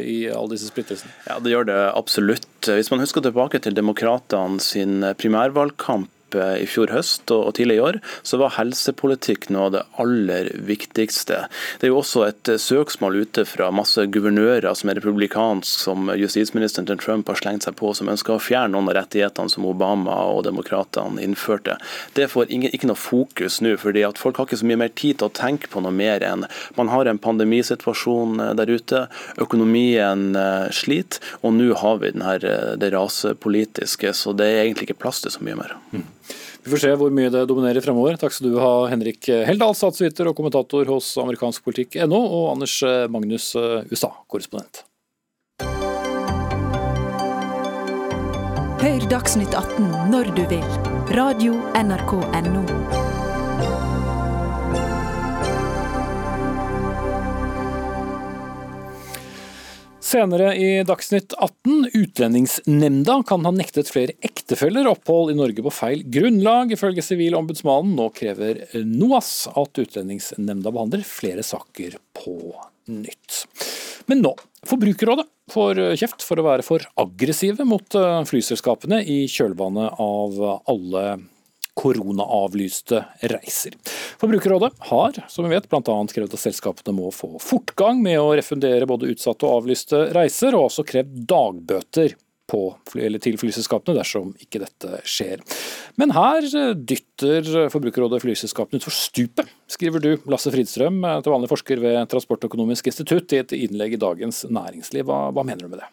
[0.00, 1.12] i alle disse splittelsene?
[1.28, 2.48] Ja, det gjør det absolutt.
[2.64, 8.00] Hvis man husker tilbake til demokratene sin primærvalgkamp i fjor høst og tidlig i år,
[8.26, 11.44] så var helsepolitikk noe av det aller viktigste.
[11.80, 16.88] Det er jo også et søksmål ute fra masse guvernører som er republikansk, som justisministeren
[16.88, 20.18] til Trump har slengt seg på, som ønsker å fjerne noen av rettighetene som Obama
[20.32, 21.78] og demokratene innførte.
[22.16, 25.20] Det får ikke noe fokus nå, fordi at folk har ikke så mye mer tid
[25.20, 26.46] til å tenke på noe mer enn
[26.78, 29.06] man har en pandemisituasjon eh, der ute,
[29.40, 34.90] økonomien eh, sliter, og nå har vi denne, eh, det rasepolitiske, så det er egentlig
[34.90, 35.76] ikke plass til så mye mer.
[35.92, 36.06] Mm.
[36.64, 38.18] Vi får se hvor mye det dominerer fremover.
[38.20, 42.76] Takk skal du ha, Henrik Heldal, statsviter og kommentator hos amerikanskpolitikk.no, og Anders
[43.12, 43.50] Magnus,
[43.88, 44.84] USA-korrespondent.
[48.78, 50.64] Hør Dagsnytt 18 når du vil.
[51.18, 53.07] Radio NRK Radio.nrk.no.
[60.08, 66.00] Senere i Dagsnytt 18, Utlendingsnemnda kan ha nektet flere ektefeller opphold i Norge på feil
[66.08, 66.72] grunnlag.
[66.72, 72.38] Ifølge Sivilombudsmannen nå krever NOAS at Utlendingsnemnda behandler flere saker på
[72.88, 73.42] nytt.
[74.08, 74.32] Men nå.
[74.68, 78.00] Forbrukerrådet får kjeft for å være for aggressive mot
[78.32, 80.40] flyselskapene i kjølvannet av
[80.72, 81.04] alle
[81.78, 83.76] koronaavlyste reiser.
[84.18, 85.98] Forbrukerrådet har som vi vet, bl.a.
[86.14, 90.68] krevd at selskapene må få fortgang med å refundere både utsatte og avlyste reiser, og
[90.68, 92.16] også krevd dagbøter
[92.48, 92.62] på,
[93.20, 95.42] til flyselskapene dersom ikke dette skjer.
[96.00, 102.00] Men her dytter Forbrukerrådet flyselskapene utfor stupet, skriver du, Lasse Fridstrøm, til vanlig forsker ved
[102.10, 105.04] Transportøkonomisk institutt, i et innlegg i Dagens Næringsliv.
[105.08, 105.92] Hva, hva mener du med det?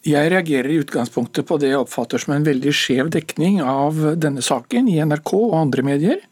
[0.00, 4.40] Jeg reagerer i utgangspunktet på det jeg oppfatter som en veldig skjev dekning av denne
[4.40, 6.22] saken i NRK og andre medier.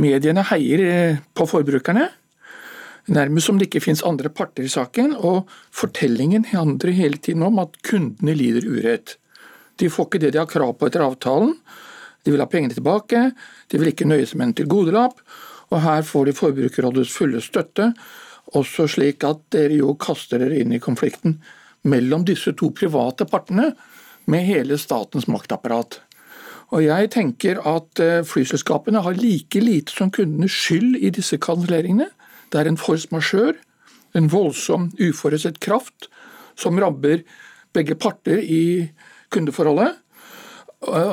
[0.00, 2.06] Mediene heier eh, på forbrukerne,
[3.12, 5.12] nærmest som det ikke finnes andre parter i saken.
[5.12, 9.18] Og fortellingen handler hele tiden om at kundene lider urett.
[9.76, 11.52] De får ikke det de har krav på etter avtalen.
[12.24, 13.26] De vil ha pengene tilbake,
[13.68, 15.20] de vil ikke nøye seg med en tilgodelapp.
[15.68, 17.92] Og her får de Forbrukerrådets fulle støtte,
[18.56, 21.42] også slik at dere jo kaster dere inn i konflikten
[21.88, 23.72] mellom disse to private partene
[24.30, 26.00] med hele statens maktapparat.
[26.70, 32.06] Og Jeg tenker at eh, flyselskapene har like lite som kundene skyld i disse kanselleringene.
[32.50, 33.56] Det er en force majeure,
[34.14, 36.08] en voldsom uforutsett kraft,
[36.58, 37.24] som rabber
[37.74, 38.90] begge parter i
[39.30, 39.98] kundeforholdet.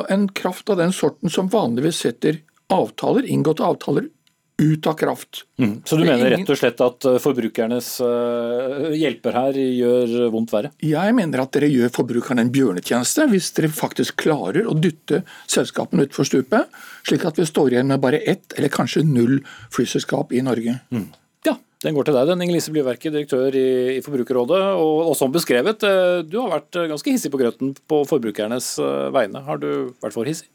[0.09, 2.41] En kraft av den sorten som vanligvis setter
[2.73, 4.07] avtaler, inngåtte avtaler
[4.57, 5.43] ut av kraft.
[5.59, 5.81] Mm.
[5.85, 10.71] Så du mener rett og slett at eh, forbrukernes uh, hjelper her gjør vondt verre?
[10.81, 16.07] Jeg mener at dere gjør forbrukerne en bjørnetjeneste hvis dere faktisk klarer å dytte selskapene
[16.07, 16.73] utfor stupet,
[17.05, 19.39] slik at vi står igjen med bare ett eller kanskje null
[19.73, 20.79] flyselskap i Norge.
[20.89, 21.07] Mm.
[21.45, 21.53] Ja,
[21.85, 22.41] den går til deg, den.
[22.47, 24.63] Inger Lise Blyverket, direktør i, i Forbrukerrådet.
[24.81, 25.85] Og, og, som beskrevet,
[26.25, 28.73] du har vært ganske hissig på grøten på forbrukernes
[29.13, 29.45] vegne.
[29.45, 29.69] Har du
[30.01, 30.49] vært for hissig?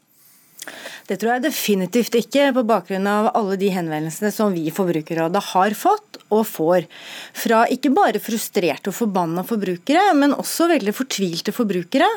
[1.07, 5.41] Det tror jeg definitivt ikke, på bakgrunn av alle de henvendelsene som vi i Forbrukerrådet
[5.49, 6.85] har fått og får.
[7.35, 12.07] Fra ikke bare frustrerte og forbanna forbrukere, men også veldig fortvilte forbrukere.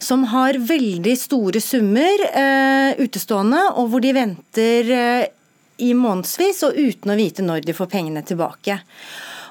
[0.00, 5.26] Som har veldig store summer eh, utestående, og hvor de venter eh,
[5.84, 8.80] i månedsvis og uten å vite når de får pengene tilbake.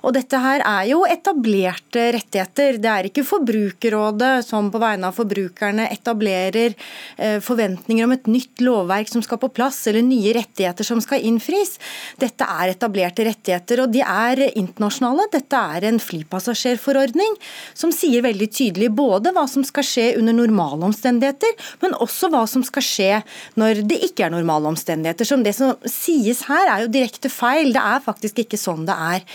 [0.03, 2.79] Og dette her er jo etablerte rettigheter.
[2.81, 6.75] Det er ikke Forbrukerrådet som på vegne av forbrukerne etablerer
[7.17, 11.23] eh, forventninger om et nytt lovverk som skal på plass, eller nye rettigheter som skal
[11.27, 11.75] innfris.
[12.21, 15.27] Dette er etablerte rettigheter, og de er internasjonale.
[15.33, 17.37] Dette er en flypassasjerforordning
[17.77, 22.45] som sier veldig tydelig både hva som skal skje under normale omstendigheter, men også hva
[22.49, 23.11] som skal skje
[23.59, 25.27] når det ikke er normale omstendigheter.
[25.27, 27.73] Som det som sies her er jo direkte feil.
[27.75, 29.25] Det er faktisk ikke sånn det er.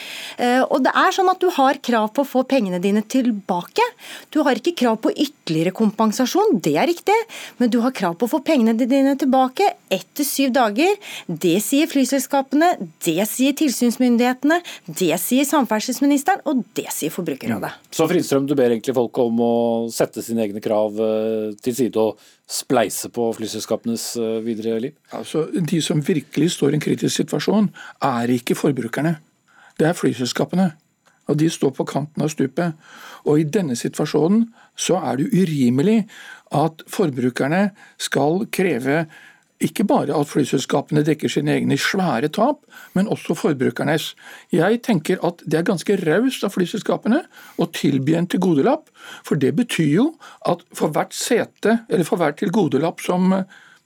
[0.55, 3.85] Eh, og det er sånn at Du har krav på å få pengene dine tilbake.
[4.33, 7.17] Du har ikke krav på ytterligere kompensasjon, det er riktig,
[7.59, 10.95] men du har krav på å få pengene dine tilbake etter syv dager.
[11.29, 12.71] Det sier flyselskapene,
[13.05, 17.75] det sier tilsynsmyndighetene, det sier samferdselsministeren, og det sier Forbrukerrådet.
[17.75, 17.93] Mm.
[17.95, 19.53] Så Fridstrøm, du ber egentlig folk om å
[19.93, 24.97] sette sine egne krav eh, til side og spleise på flyselskapenes eh, videre liv?
[25.17, 27.71] Altså, De som virkelig står i en kritisk situasjon,
[28.05, 29.19] er ikke forbrukerne
[29.81, 30.73] det er flyselskapene.
[31.29, 32.75] Og de står på kanten av stupet.
[33.25, 36.03] Og i denne situasjonen så er det urimelig
[36.55, 39.07] at forbrukerne skal kreve
[39.65, 44.11] ikke bare at flyselskapene dekker sine egne svære tap, men også forbrukernes.
[44.53, 47.23] Jeg tenker at det er ganske raust av flyselskapene
[47.57, 48.91] å tilby en tilgodelapp.
[49.25, 50.09] For det betyr jo
[50.51, 53.33] at for hvert sete, eller for hver tilgodelapp som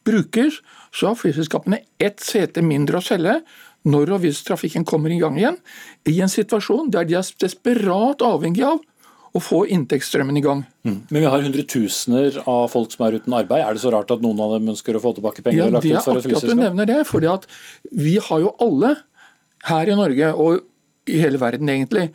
[0.09, 0.63] brukes,
[0.95, 3.39] så har flyselskapene ett sete mindre å selge
[3.89, 5.59] når og hvis trafikken kommer i gang igjen,
[6.09, 8.81] i en situasjon der de er desperat avhengig av
[9.37, 10.63] å få inntektsstrømmen i gang.
[10.87, 10.97] Mm.
[11.11, 13.61] Men vi har hundretusener av folk som er uten arbeid.
[13.61, 15.67] Er det så rart at noen av dem ønsker å få tilbake penger?
[15.67, 17.03] Ja, det er akkurat at du nevner det.
[17.09, 17.45] fordi at
[17.93, 18.95] vi har jo alle
[19.69, 20.65] her i Norge, og
[21.09, 22.09] i hele verden egentlig,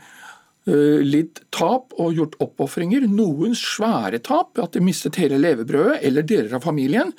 [0.65, 3.05] litt tap og gjort oppofringer.
[3.11, 7.11] Noen svære tap, at de mistet hele levebrødet eller deler av familien.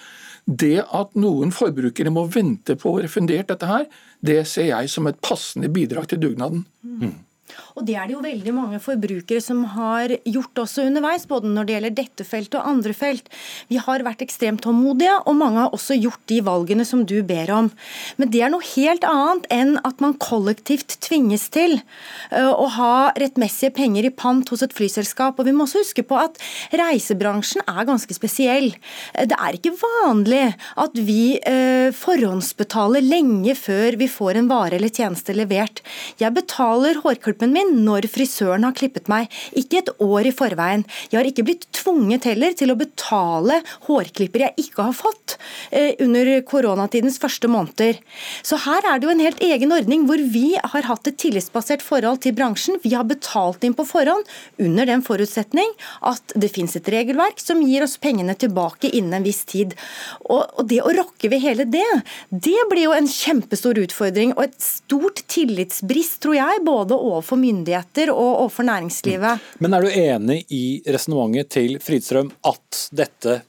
[0.45, 3.87] Det at noen forbrukere må vente på å refundert dette her,
[4.25, 6.67] det ser jeg som et passende bidrag til dugnaden.
[6.85, 7.15] Mm.
[7.75, 11.67] Og det er det jo veldig mange forbrukere som har gjort også underveis, både når
[11.67, 13.29] det gjelder dette feltet og andre felt.
[13.71, 17.51] Vi har vært ekstremt tålmodige, og mange har også gjort de valgene som du ber
[17.55, 17.71] om.
[18.21, 22.95] Men det er noe helt annet enn at man kollektivt tvinges til øh, å ha
[23.21, 25.39] rettmessige penger i pant hos et flyselskap.
[25.39, 26.41] Og vi må også huske på at
[26.75, 28.71] reisebransjen er ganske spesiell.
[29.15, 30.47] Det er ikke vanlig
[30.81, 35.83] at vi øh, forhåndsbetaler lenge før vi får en vare eller tjeneste levert.
[36.23, 37.03] Jeg betaler
[37.35, 40.85] hårklippen min når frisøren har klippet meg, ikke et år i forveien.
[41.11, 45.37] Jeg har ikke blitt tvunget heller til å betale hårklipper jeg ikke har fått
[45.71, 47.99] eh, under koronatidens første måneder.
[48.43, 51.83] Så her er det jo en helt egen ordning hvor vi har hatt et tillitsbasert
[51.83, 52.79] forhold til bransjen.
[52.83, 54.25] Vi har betalt inn på forhånd
[54.59, 55.71] under den forutsetning
[56.03, 59.75] at det finnes et regelverk som gir oss pengene tilbake innen en viss tid.
[60.29, 61.87] Og, og det å rokke ved hele det,
[62.31, 67.65] det blir jo en kjempestor utfordring og et stort tillitsbrist, tror jeg, både overfor myndighetene
[67.65, 69.41] myndigheter og overfor næringslivet.
[69.41, 69.63] Mm.
[69.65, 73.43] Men er du enig i resonnementet til Fridstrøm at dette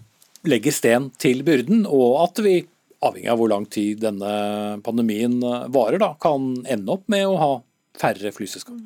[0.46, 2.60] legger sten til byrden, og at vi,
[3.06, 5.40] avhengig av hvor lang tid denne pandemien
[5.74, 7.52] varer, da, kan ende opp med å ha
[7.98, 8.78] færre flyselskap?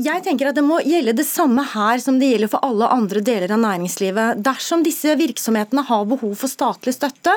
[0.00, 3.20] Jeg tenker at Det må gjelde det samme her som det gjelder for alle andre
[3.24, 4.40] deler av næringslivet.
[4.44, 7.34] Dersom disse virksomhetene har behov for statlig støtte,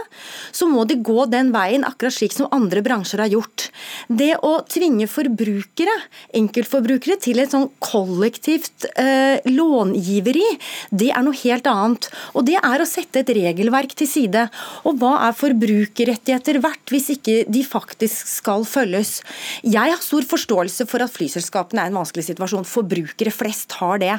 [0.53, 3.67] så må de gå den veien, akkurat slik som andre bransjer har gjort.
[4.07, 5.95] Det å tvinge forbrukere,
[6.39, 10.45] enkeltforbrukere, til et sånn kollektivt eh, långiveri,
[10.91, 12.07] det er noe helt annet.
[12.37, 14.45] Og Det er å sette et regelverk til side.
[14.87, 19.17] Og hva er forbrukerrettigheter verdt hvis ikke de faktisk skal følges?
[19.65, 22.67] Jeg har stor forståelse for at flyselskapene er vanskelig situasjon.
[22.67, 24.15] Forbrukere flest har det.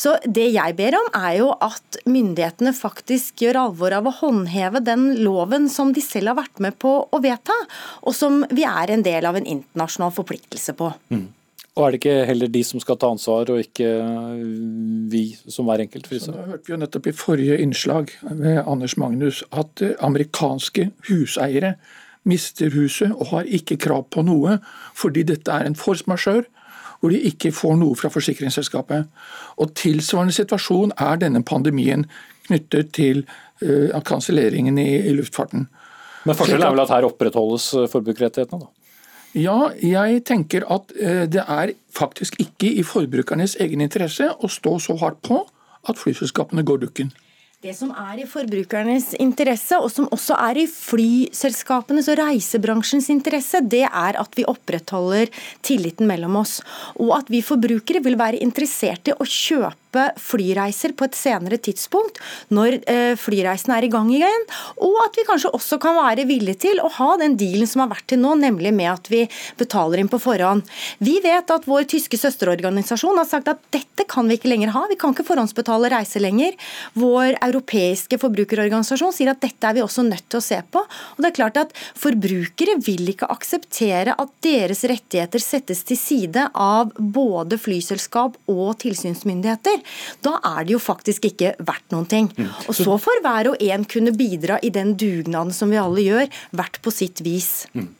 [0.00, 4.82] Så det jeg ber om, er jo at myndighetene faktisk gjør alvor av å håndheve
[4.84, 7.56] den loven som de selv har vært med på å vedta,
[8.04, 10.92] og som vi er en del av en internasjonal forpliktelse på.
[11.14, 11.26] Mm.
[11.74, 13.88] Og Er det ikke heller de som skal ta ansvar, og ikke
[15.10, 18.96] vi som hver enkelt Så Da hørte vi jo nettopp i forrige innslag med Anders
[18.96, 21.74] Magnus at amerikanske huseiere
[22.24, 24.58] mister huset og har ikke krav på noe
[24.96, 26.46] fordi dette er en force majeure
[27.04, 29.10] hvor de ikke får noe fra forsikringsselskapet.
[29.60, 32.06] Og Tilsvarende situasjon er denne pandemien
[32.46, 33.26] knyttet til
[33.60, 35.66] uh, kanselleringen i, i, luftfarten.
[36.24, 38.64] Men forskjellen er vel at her opprettholdes eh, forbrukerrettighetene?
[38.64, 38.72] da?
[39.36, 44.78] Ja, jeg tenker at uh, det er faktisk ikke i forbrukernes egen interesse å stå
[44.80, 45.42] så hardt på
[45.84, 47.12] at flyselskapene går dukken.
[47.64, 53.62] Det som er i forbrukernes interesse, og som også er i flyselskapenes og reisebransjens interesse,
[53.64, 55.32] det er at vi opprettholder
[55.64, 56.58] tilliten mellom oss.
[57.00, 59.83] Og at vi forbrukere vil være interessert i å kjøpe
[60.20, 62.20] flyreiser på et senere tidspunkt,
[62.54, 64.46] når eh, flyreisen er i gang igjen.
[64.84, 67.92] Og at vi kanskje også kan være villige til å ha den dealen som har
[67.94, 69.24] vært til nå, nemlig med at vi
[69.60, 70.66] betaler inn på forhånd.
[71.04, 74.84] Vi vet at vår tyske søsterorganisasjon har sagt at dette kan vi ikke lenger ha.
[74.90, 76.56] Vi kan ikke forhåndsbetale reiser lenger.
[76.98, 80.82] Vår europeiske forbrukerorganisasjon sier at dette er vi også nødt til å se på.
[80.84, 86.48] Og det er klart at Forbrukere vil ikke akseptere at deres rettigheter settes til side
[86.52, 89.80] av både flyselskap og tilsynsmyndigheter.
[90.24, 92.30] Da er det jo faktisk ikke verdt noen ting.
[92.36, 92.50] Mm.
[92.68, 96.32] Og så får hver og en kunne bidra i den dugnaden som vi alle gjør,
[96.56, 97.66] hvert på sitt vis.
[97.76, 97.90] Mm.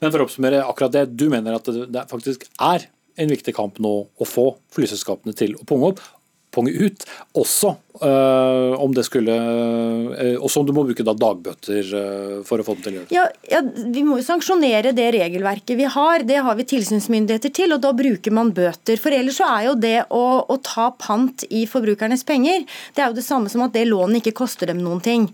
[0.00, 2.88] Men for å oppsummere akkurat det, du mener at det faktisk er
[3.20, 6.02] en viktig kamp nå å få flyselskapene til å punge opp,
[6.54, 7.06] punge ut,
[7.38, 12.58] også Uh, om det skulle uh, Også om du må bruke da dagbøter uh, for
[12.58, 13.10] å få dem til å gjøre.
[13.14, 13.60] Ja, ja,
[13.94, 16.24] Vi må jo sanksjonere det regelverket vi har.
[16.26, 18.98] Det har vi tilsynsmyndigheter til, og da bruker man bøter.
[18.98, 22.64] For ellers så er jo det å, å, ta pant i forbrukernes penger,
[22.96, 25.28] det er jo det samme som at det lånet ikke koster dem noen ting.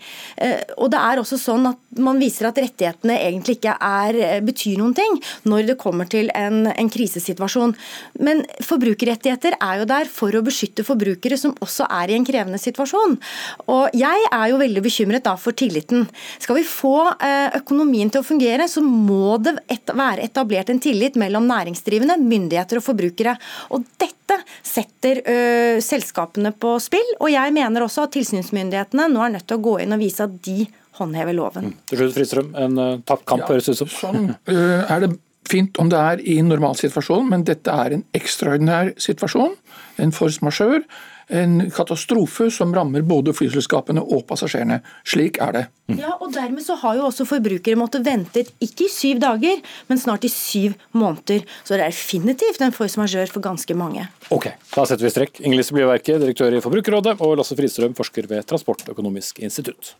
[0.77, 4.95] og det er også sånn at man viser at rettighetene egentlig ikke er, betyr noen
[4.99, 5.17] ting
[5.49, 7.77] når det kommer til en, en krisesituasjon.
[8.21, 12.50] Men forbrukerrettigheter er jo der for å beskytte forbrukere som også er i en krevende
[12.51, 13.19] krevende situasjon.
[13.69, 16.09] Og Jeg er jo veldig bekymret da for tilliten.
[16.39, 21.17] Skal vi få eh, økonomien til å fungere, så må det være etablert en tillit
[21.17, 23.37] mellom næringsdrivende, myndigheter og forbrukere.
[23.71, 29.33] Og Dette setter ø, selskapene på spill, og jeg mener også at tilsynsmyndighetene nå er
[29.35, 30.69] nødt til å gå inn og vise at de
[31.01, 31.73] håndhever loven.
[31.73, 31.81] Mm.
[31.91, 33.91] Til slutt, Fristrøm, en uh, tapt kamp, ja, høres ut som.
[33.91, 35.11] Sånn uh, er det
[35.51, 39.57] fint om det er i en normalsituasjon, men dette er en ekstraordinær situasjon.
[40.01, 40.85] En force majeure
[41.31, 44.81] en katastrofe som rammer både flyselskapene og passasjerene.
[45.07, 45.65] Slik er det.
[45.91, 45.99] Mm.
[46.03, 50.01] Ja, og Dermed så har jo også forbrukere måttet vente ikke i syv dager, men
[50.01, 51.47] snart i syv måneder.
[51.63, 54.07] Så det er definitivt en force majeure for ganske mange.
[54.35, 55.43] Ok, da setter vi strekk.
[55.45, 59.95] Inger Lise Blieverke, direktør i Forbrukerrådet, og Lasse Fristrøm, forsker ved Transportøkonomisk institutt.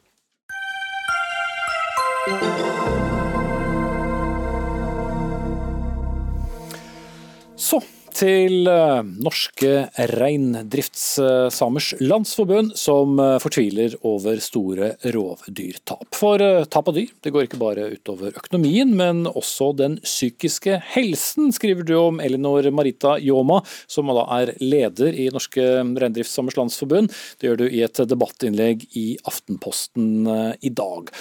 [7.61, 7.83] Så
[8.21, 16.05] til eh, Norske reindriftssamers landsforbund, som eh, fortviler over store rovdyrtap.
[16.17, 20.81] For eh, tap av dyr det går ikke bare utover økonomien, men også den psykiske
[20.93, 27.13] helsen, skriver du om Elinor Marita Ljåma, som da er leder i Norske reindriftssamers landsforbund.
[27.41, 30.29] Det gjør du i et debattinnlegg i Aftenposten
[30.61, 31.13] i dag.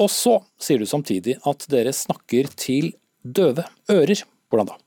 [0.00, 4.24] Og så sier du samtidig at dere snakker til døve ører.
[4.50, 4.80] Hvordan da?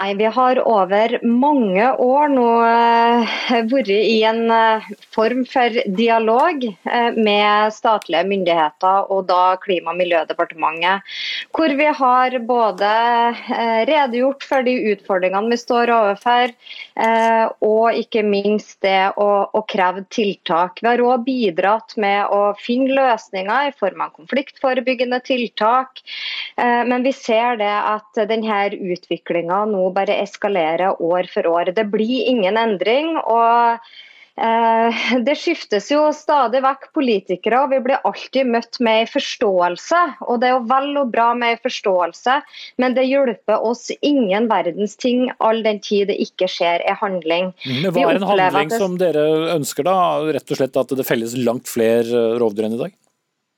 [0.00, 3.32] Nei, Vi har over mange år nå uh,
[3.68, 9.98] vært i en uh, form for dialog uh, med statlige myndigheter, og da Klima- og
[10.00, 11.12] miljødepartementet.
[11.52, 12.88] Hvor vi har både
[13.90, 16.54] redegjort for de utfordringene vi står overfor,
[17.60, 20.80] og ikke minst det å, å kreve tiltak.
[20.80, 26.02] Vi har òg bidratt med å finne løsninger i form av konfliktforebyggende tiltak.
[26.56, 31.74] Men vi ser det at denne utviklinga nå bare eskalerer år for år.
[31.74, 33.16] Det blir ingen endring.
[33.18, 33.82] og
[34.36, 40.02] eh, det skiftes jo stadig vekk politikere, og vi blir alltid møtt med forståelse.
[40.28, 42.38] Og Det er jo vel og bra med forståelse,
[42.78, 47.52] men det hjelper oss ingen verdens ting all den tid det ikke skjer en handling.
[47.66, 49.26] Men Hva er en handling som dere
[49.58, 49.98] ønsker, da?
[50.38, 52.98] Rett og slett At det felles langt flere rovdyr enn i dag?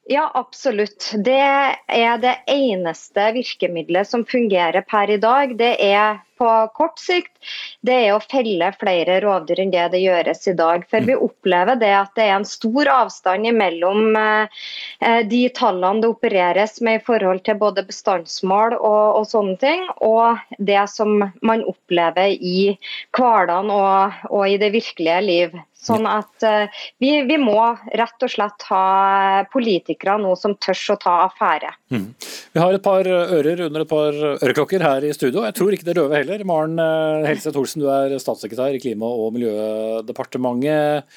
[0.06, 1.12] Ja, absolutt.
[1.24, 5.54] Det er det eneste virkemidlet som fungerer per i dag.
[5.56, 7.32] Det er på kort sikt,
[7.86, 10.84] det er å felle flere rovdyr enn det det gjøres i dag.
[10.90, 16.10] For vi opplever det at det er en stor avstand mellom eh, de tallene det
[16.10, 21.64] opereres med i forhold til både bestandsmål og, og sånne ting, og det som man
[21.70, 22.74] opplever i
[23.16, 25.62] hverdagen og, og i det virkelige liv.
[25.84, 27.58] Sånn at uh, vi, vi, må
[27.92, 31.74] rett og slett ha politikere nå som tør å ta affære.
[31.92, 32.08] Mm.
[32.54, 35.44] Vi har et par ører under et par øreklokker her i studio.
[35.44, 36.44] Jeg tror ikke det er døve heller.
[36.48, 41.10] Maren eh, Helseth Olsen, du er statssekretær i Klima- og miljødepartementet.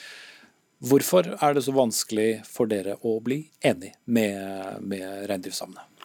[0.88, 5.96] Hvorfor er det så vanskelig for dere å bli enig med, med reindriftssamene?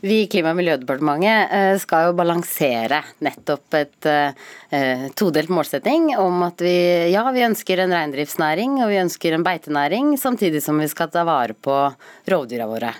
[0.00, 6.40] Vi i Klima- og miljødepartementet eh, skal jo balansere nettopp et eh, todelt målsetting om
[6.46, 6.76] at vi
[7.12, 11.26] ja, vi ønsker en reindriftsnæring og vi ønsker en beitenæring, samtidig som vi skal ta
[11.28, 11.76] vare på
[12.30, 12.94] rovdyra våre.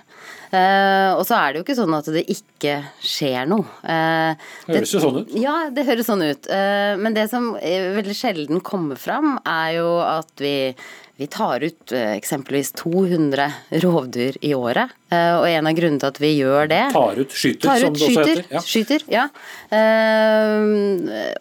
[0.51, 3.63] Uh, og så er det jo ikke sånn at det ikke skjer noe.
[3.85, 4.35] Uh,
[4.67, 5.29] det høres jo sånn ut.
[5.39, 6.49] Ja, det høres sånn ut.
[6.51, 10.73] Uh, men det som veldig sjelden kommer fram, er jo at vi
[11.21, 13.45] vi tar ut eksempelvis 200
[13.83, 17.67] rovdyr i året, og en av grunnene til at vi gjør det Tar ut, skyter,
[17.67, 18.45] tar ut, som det også skyter, heter.
[18.49, 18.61] Ja.
[18.65, 19.25] Skyter, ja.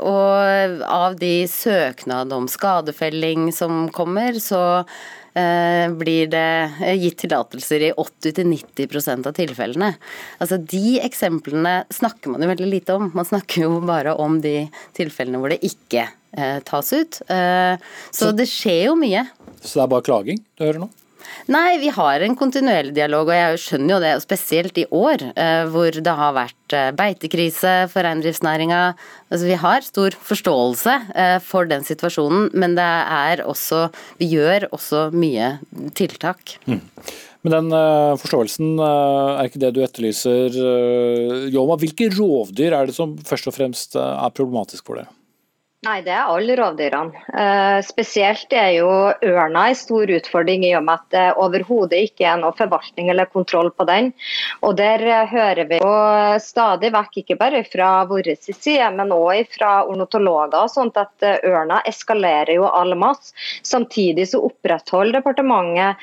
[0.04, 4.84] Og av de søknad om skadefelling som kommer, så
[5.30, 9.92] blir det gitt tillatelser i 80-90% av tilfellene.
[10.42, 13.12] Altså De eksemplene snakker man jo veldig lite om.
[13.14, 14.66] Man snakker jo bare om de
[14.98, 16.08] tilfellene hvor det ikke
[16.66, 17.22] tas ut.
[18.10, 19.22] Så det skjer jo mye.
[19.60, 20.90] Så det er bare klaging du hører nå?
[21.52, 25.22] Nei, vi har en kontinuerlig dialog, og jeg skjønner jo det, spesielt i år
[25.70, 28.80] hvor det har vært beitekrise for reindriftsnæringa.
[29.28, 30.96] Altså, vi har stor forståelse
[31.46, 35.52] for den situasjonen, men det er også Vi gjør også mye
[35.94, 36.56] tiltak.
[36.66, 36.80] Mm.
[37.46, 37.70] Men den
[38.20, 40.56] forståelsen er ikke det du etterlyser,
[41.52, 41.78] Joma.
[41.80, 45.12] Hvilke rovdyr er det som først og fremst er problematisk for dere?
[45.80, 47.20] Nei, det er alle rovdyrene.
[47.40, 48.88] Eh, spesielt er jo
[49.24, 53.30] ørna en stor utfordring i og med at det overhodet ikke er noe forvaltning eller
[53.32, 54.10] kontroll på den.
[54.60, 55.00] Og Der
[55.30, 55.94] hører vi jo
[56.44, 62.58] stadig vekk, ikke bare fra vår side, men òg fra ornitologer, sånn at ørna eskalerer
[62.58, 63.32] jo all masse.
[63.64, 65.96] Samtidig så opprettholder departementet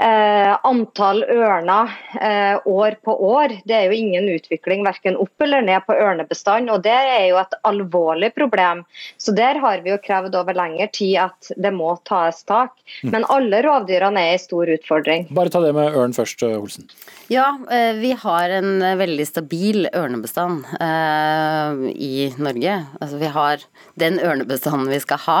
[0.00, 1.90] Eh, antall ørner
[2.20, 3.52] eh, år på år.
[3.68, 7.36] Det er jo ingen utvikling verken opp eller ned på ørnebestand, og det er jo
[7.42, 8.84] et alvorlig problem.
[9.20, 12.72] Så Der har vi jo krevd over lengre tid at det må tas tak.
[13.02, 13.12] Mm.
[13.12, 15.28] Men alle rovdyrene er en stor utfordring.
[15.36, 16.88] Bare ta det med ørn først, Olsen.
[17.30, 17.58] Ja,
[17.94, 22.72] vi har en veldig stabil ørnebestand eh, i Norge.
[22.98, 23.62] Altså vi har
[24.02, 25.36] den ørnebestanden vi skal ha.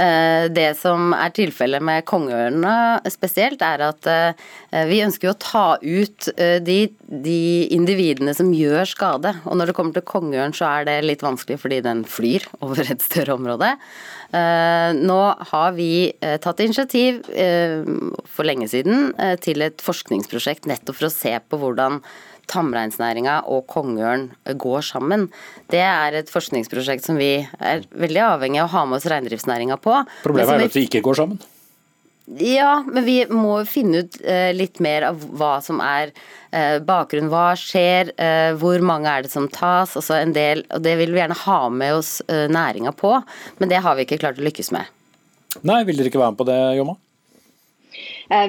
[0.00, 4.48] Eh, det som er tilfellet med kongeørnene spesielt, er at eh,
[4.88, 6.30] vi ønsker å ta ut
[6.64, 6.78] de,
[7.28, 7.38] de,
[7.76, 9.34] individene som gjør skade.
[9.44, 12.88] Og når det kommer til kongeørn så er det litt vanskelig fordi den flyr over
[12.88, 13.74] et større område.
[14.28, 15.20] Nå
[15.50, 16.12] har vi
[16.44, 17.22] tatt initiativ
[18.28, 22.02] for lenge siden til et forskningsprosjekt nettopp for å se på hvordan
[22.48, 24.28] tamreinsnæringa og kongeørn
[24.60, 25.28] går sammen.
[25.72, 29.78] Det er et forskningsprosjekt som vi er veldig avhengig av å ha med oss reindriftsnæringa
[29.84, 30.00] på.
[30.24, 31.40] Problemet er at de ikke går sammen?
[32.36, 34.18] Ja, men vi må finne ut
[34.52, 36.12] litt mer av hva som er
[36.84, 37.30] bakgrunnen.
[37.32, 38.12] Hva skjer,
[38.60, 39.96] hvor mange er det som tas?
[39.96, 43.14] Altså en del, og Det vil vi gjerne ha med oss næringa på,
[43.58, 44.84] men det har vi ikke klart å lykkes med.
[45.64, 46.98] Nei, vil dere ikke være med på det, Jomma?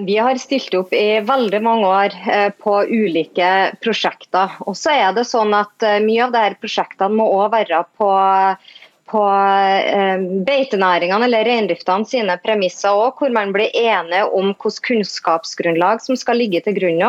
[0.03, 2.15] Vi har stilt opp i veldig mange år
[2.59, 4.59] på ulike prosjekter.
[4.67, 8.09] Og så er det sånn at Mye av disse prosjektene må også være på,
[9.09, 9.21] på
[10.45, 16.39] beitenæringene eller reindriftene sine premisser òg, hvor man blir enige om hvilket kunnskapsgrunnlag som skal
[16.39, 17.01] ligge til grunn.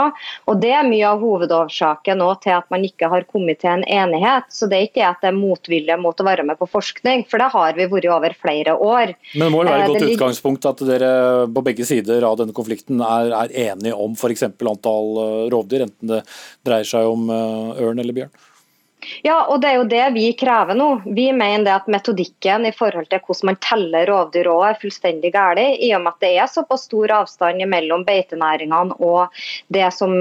[0.49, 4.49] Og Det er mye av hovedårsaken til at man ikke har kommet til en enighet.
[4.49, 7.43] Så Det er ikke at det er motvilje mot å være med på forskning, for
[7.43, 9.15] det har vi vært over flere år.
[9.35, 11.15] Men det må jo være et godt Det utgangspunkt at dere
[11.51, 14.47] på begge sider av denne konflikten er, er enige om f.eks.
[14.61, 16.23] antall rovdyr, enten det
[16.67, 18.33] dreier seg om ørn eller bjørn?
[19.23, 20.89] Ja, og det er jo det vi krever nå.
[21.05, 25.33] Vi mener det at metodikken i forhold til hvordan man teller rovdyr òg er fullstendig
[25.35, 29.41] galt, i og med at det er såpass stor avstand mellom beitenæringene og
[29.73, 30.15] det som,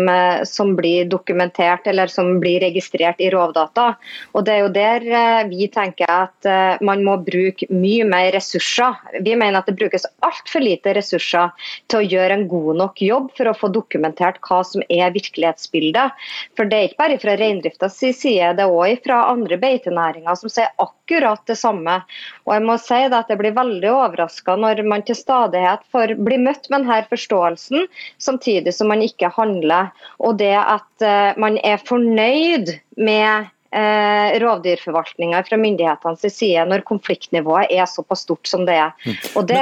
[0.47, 3.93] som, blir dokumentert eller som blir registrert i rovdata.
[4.33, 5.05] Og Det er jo der
[5.49, 6.49] vi tenker at
[6.85, 8.97] man må bruke mye mer ressurser.
[9.21, 11.51] Vi mener at det brukes altfor lite ressurser
[11.91, 16.15] til å gjøre en god nok jobb for å få dokumentert hva som er virkelighetsbildet.
[16.57, 18.53] For det er ikke bare fra reindriftas side.
[18.55, 21.99] det er òg fra andre beitenæringer som sier akkurat det samme.
[22.47, 26.39] Og jeg må si at jeg blir veldig overraska når man til stadighet får bli
[26.41, 29.93] møtt med denne forståelsen, samtidig som man ikke handler.
[30.19, 31.07] Og det at
[31.39, 38.65] man er fornøyd med eh, rovdyrforvaltninga fra myndighetenes side når konfliktnivået er såpass stort som
[38.67, 38.95] det er.
[39.35, 39.59] Og det,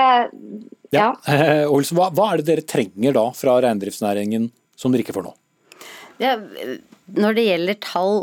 [0.91, 1.09] ja.
[1.25, 1.65] ja.
[1.71, 5.35] Olsen, hva, hva er det dere trenger da fra reindriftsnæringen som dere ikke får nå?
[6.17, 6.33] Ja,
[7.15, 8.17] når det gjelder tall,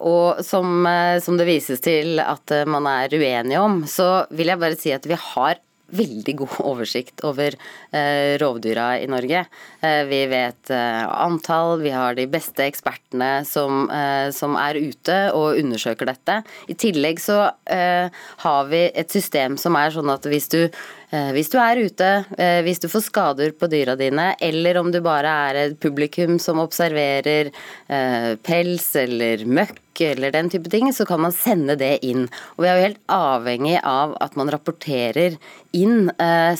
[0.00, 0.86] og som,
[1.20, 5.04] som, det vises til at man er uenige om, så vil jeg bare si at
[5.04, 5.60] vi har
[5.94, 7.54] veldig god oversikt over
[7.90, 9.44] eh, rovdyra i Norge.
[9.80, 13.86] Eh, vi vet eh, antall, vi har de beste ekspertene som,
[14.34, 16.40] som, er ute og undersøker dette.
[16.68, 20.60] I tillegg så har vi et system som er sånn at hvis du
[21.05, 21.05] Eh,
[21.36, 24.98] hvis du er ute, eh, hvis du får skader på dyra dine, eller om du
[25.04, 31.06] bare er et publikum som observerer eh, pels eller møkk eller den type ting, så
[31.08, 32.26] kan man sende det inn.
[32.56, 35.38] Og vi er jo helt avhengig av at man rapporterer
[35.76, 36.10] inn,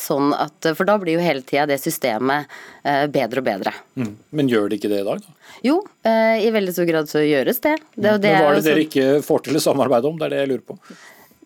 [0.01, 2.49] sånn at For da blir jo hele tida det systemet
[3.13, 3.75] bedre og bedre.
[4.01, 4.15] Mm.
[4.41, 5.53] Men gjør det ikke det i dag, da?
[5.69, 5.77] Jo,
[6.09, 7.75] i veldig stor grad så gjøres det.
[7.93, 10.17] det, det Men hva er det dere ikke får til å samarbeide om?
[10.17, 10.79] Det er det jeg lurer på.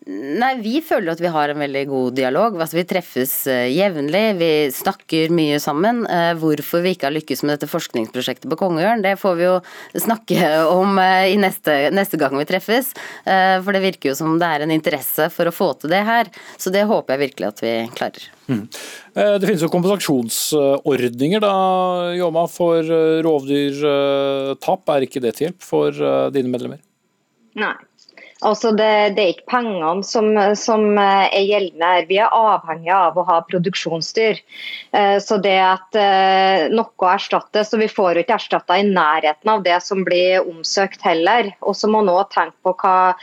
[0.09, 2.55] Nei, vi føler at vi har en veldig god dialog.
[2.57, 5.99] Altså, vi treffes uh, jevnlig, vi snakker mye sammen.
[6.09, 9.59] Uh, hvorfor vi ikke har lykkes med dette forskningsprosjektet på kongeørn, det får vi jo
[10.01, 10.47] snakke
[10.79, 12.89] om uh, i neste, neste, gang vi treffes.
[13.23, 16.31] for det virker jo som det er en interesse for å få til det her.
[16.57, 18.25] Så det håper jeg virkelig at vi klarer.
[18.49, 18.65] Mm.
[19.13, 21.53] Det finnes jo kompensasjonsordninger da,
[22.17, 22.89] Jåma, for
[23.25, 24.93] rovdyrtap.
[24.95, 26.81] Er ikke det til hjelp for dine medlemmer?
[27.59, 27.73] Nei,
[28.41, 32.07] Altså det, det, er ikke pengene som, som, eh, er gjeldende her.
[32.09, 34.41] Vi er avhengig av å ha produksjonsdyr.
[34.97, 39.61] Eh, så det at eh, noe erstattes, og vi får ikke erstatta i nærheten av
[39.67, 41.51] det som blir omsøkt heller.
[41.61, 43.13] Og så må man òg tenke på hva,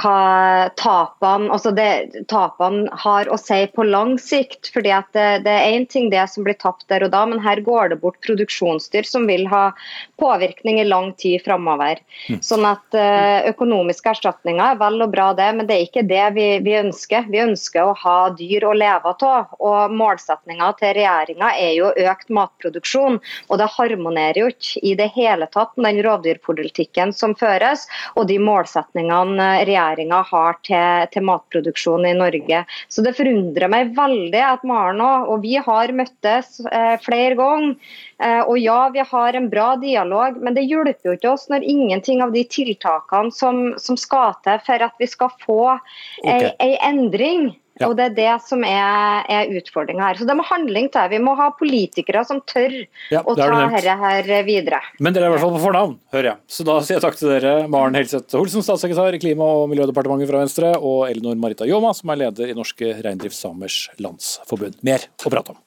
[0.00, 4.70] hva tapene, altså det, tapene har å si på lang sikt.
[4.72, 7.42] fordi at Det, det er én ting det som blir tapt der og da, men
[7.42, 9.72] her går det bort produksjonsdyr som vil ha
[10.20, 12.00] påvirkning i lang tid framover.
[12.30, 12.40] Mm.
[12.40, 16.24] Sånn at eh, Økonomiske erstatninger er vel og bra, det, men det er ikke det
[16.38, 17.28] vi, vi ønsker.
[17.28, 19.52] Vi ønsker å ha dyr å leve av.
[19.60, 23.20] og Målsettinga til regjeringa er jo økt matproduksjon.
[23.48, 27.84] og Det harmonerer jo ikke i det hele tatt med den rovdyrpolitikken som føres,
[28.16, 32.64] og de målsetningene regjeringa regjeringa har til, til, matproduksjon i Norge.
[32.88, 37.76] Så Det forundrer meg veldig at Maren og vi har møttes eh, flere ganger.
[38.22, 41.66] Eh, og ja, vi har en bra dialog, men det hjelper jo ikke oss når
[41.66, 46.52] ingenting av de tiltakene som, som skal til for at vi skal få okay.
[46.62, 47.52] ei, endring,
[47.82, 47.88] ja.
[47.90, 50.20] Og Det er det som er, er utfordringa her.
[50.20, 51.10] Så Det må handling til.
[51.12, 52.76] Vi må ha politikere som tør
[53.12, 54.80] ja, å ta dette her videre.
[55.02, 56.40] Men dere er i hvert fall på fornavn, hører jeg.
[56.58, 60.30] Så da sier jeg takk til dere, Maren Helseth Holsen, statssekretær i Klima- og miljødepartementet
[60.30, 64.80] fra Venstre, og Elinor Marita Jåma, som er leder i Norske Reindriftssamers Landsforbund.
[64.86, 65.60] Mer å prate om.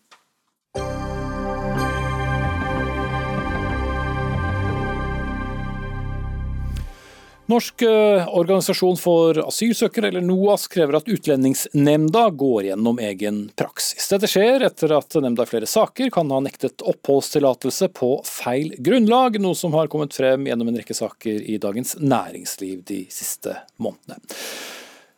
[7.46, 14.08] Norsk eh, organisasjon for asylsøkere, eller NOAS, krever at Utlendingsnemnda går gjennom egen praksis.
[14.10, 19.38] Dette skjer etter at nemnda i flere saker kan ha nektet oppholdstillatelse på feil grunnlag,
[19.44, 24.26] noe som har kommet frem gjennom en rekke saker i Dagens Næringsliv de siste månedene.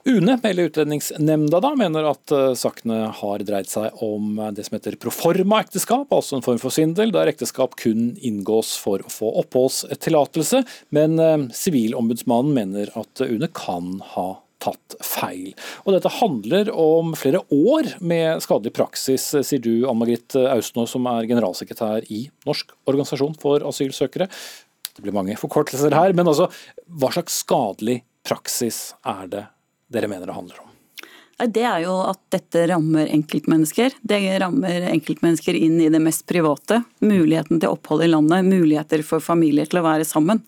[0.08, 4.96] UNE, eller Utlendingsnemnda, da, mener at eh, sakene har dreid seg om det som heter
[5.04, 10.62] proforma-ekteskap, altså en form for svindel, der ekteskap kun inngås for å få oppholdstillatelse.
[10.96, 14.30] Men eh, Sivilombudsmannen mener at UNE kan ha
[14.64, 15.52] tatt feil.
[15.84, 21.06] Og Dette handler om flere år med skadelig praksis, sier du Ann Margrit Austnå, som
[21.12, 24.32] er generalsekretær i Norsk organisasjon for asylsøkere.
[24.96, 26.48] Det blir mange forkortelser her, men altså,
[26.88, 29.46] hva slags skadelig praksis er det
[29.88, 30.67] dere mener det handler om?
[31.38, 33.94] Det er jo at dette rammer enkeltmennesker.
[34.02, 36.80] Det rammer enkeltmennesker inn i det mest private.
[37.06, 40.42] Muligheten til opphold i landet, muligheter for familier til å være sammen.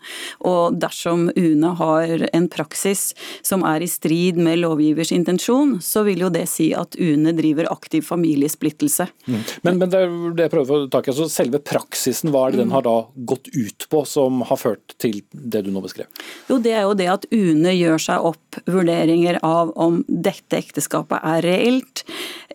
[0.49, 3.11] Og dersom UNE har en praksis
[3.45, 7.69] som er i strid med lovgivers intensjon, så vil jo det si at UNE driver
[7.69, 9.05] aktiv familiesplittelse.
[9.29, 9.37] Mm.
[9.61, 10.01] Men, men, det
[10.39, 11.13] det prøver å få tak i.
[11.13, 12.95] Altså, selve praksisen, hva er det den har da
[13.29, 16.09] gått ut på som har ført til det du nå beskrev?
[16.49, 20.78] Jo, det er jo det at UNE gjør seg opp vurderinger av om dette ekteskapet
[20.79, 22.03] ekteskapet er reelt,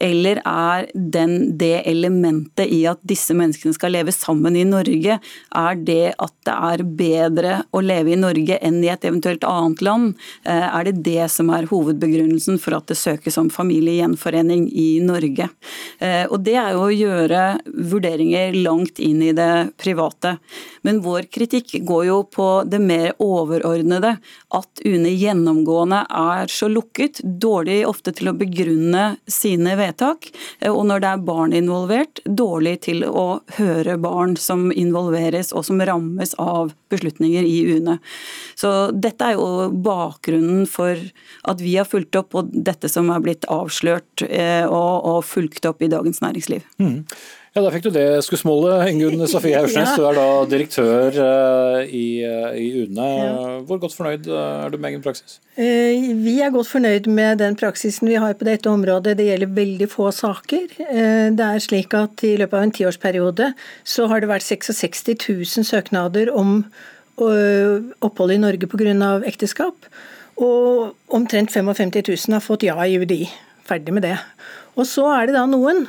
[0.01, 5.81] eller er den, det elementet i at disse menneskene skal leve sammen i Norge, er
[5.87, 10.15] det at det er bedre å leve i Norge enn i et eventuelt annet land?
[10.45, 15.49] Eh, er det det som er hovedbegrunnelsen for at det søkes om familiegjenforening i Norge?
[15.99, 17.45] Eh, og det er jo å gjøre
[17.93, 20.37] vurderinger langt inn i det private.
[20.85, 24.17] Men vår kritikk går jo på det mer overordnede,
[24.55, 29.84] at UNE gjennomgående er så lukket, dårlig ofte til å begrunne sine vedtak.
[29.85, 35.67] Eh, og når det er barn involvert, dårlig til å høre barn som involveres og
[35.69, 37.99] som rammes av beslutninger i UNE.
[38.59, 40.99] Så dette er jo bakgrunnen for
[41.45, 45.67] at vi har fulgt opp, og dette som er blitt avslørt eh, og, og fulgt
[45.69, 46.67] opp i Dagens Næringsliv.
[46.79, 47.03] Mm.
[47.55, 48.89] Ja, Da fikk du det skussmålet.
[48.91, 49.95] Ingunn Sofie Aursnes, ja.
[49.95, 53.07] du er da direktør eh, i, eh, i UNE.
[53.15, 53.37] Ja.
[53.69, 55.37] Hvor godt fornøyd eh, er du med egen praksis?
[55.55, 59.15] Vi er godt fornøyd med den praksisen vi har på dette området.
[59.21, 60.67] Det gjelder veldig få saker.
[60.75, 63.53] Det er slik at I løpet av en tiårsperiode
[63.87, 66.65] så har det vært 66 000 søknader om
[67.15, 69.13] opphold i Norge pga.
[69.31, 69.87] ekteskap.
[70.43, 73.29] Og omtrent 55 000 har fått ja i UDI
[73.65, 74.17] Ferdig med det.
[74.75, 75.87] Og så er det da noen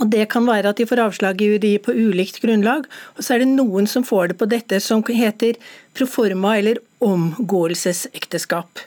[0.00, 2.88] og Det kan være at de får avslag i UDI på ulikt grunnlag.
[3.16, 5.58] Og så er det noen som får det på dette som heter
[5.94, 8.82] proforma eller omgåelsesekteskap.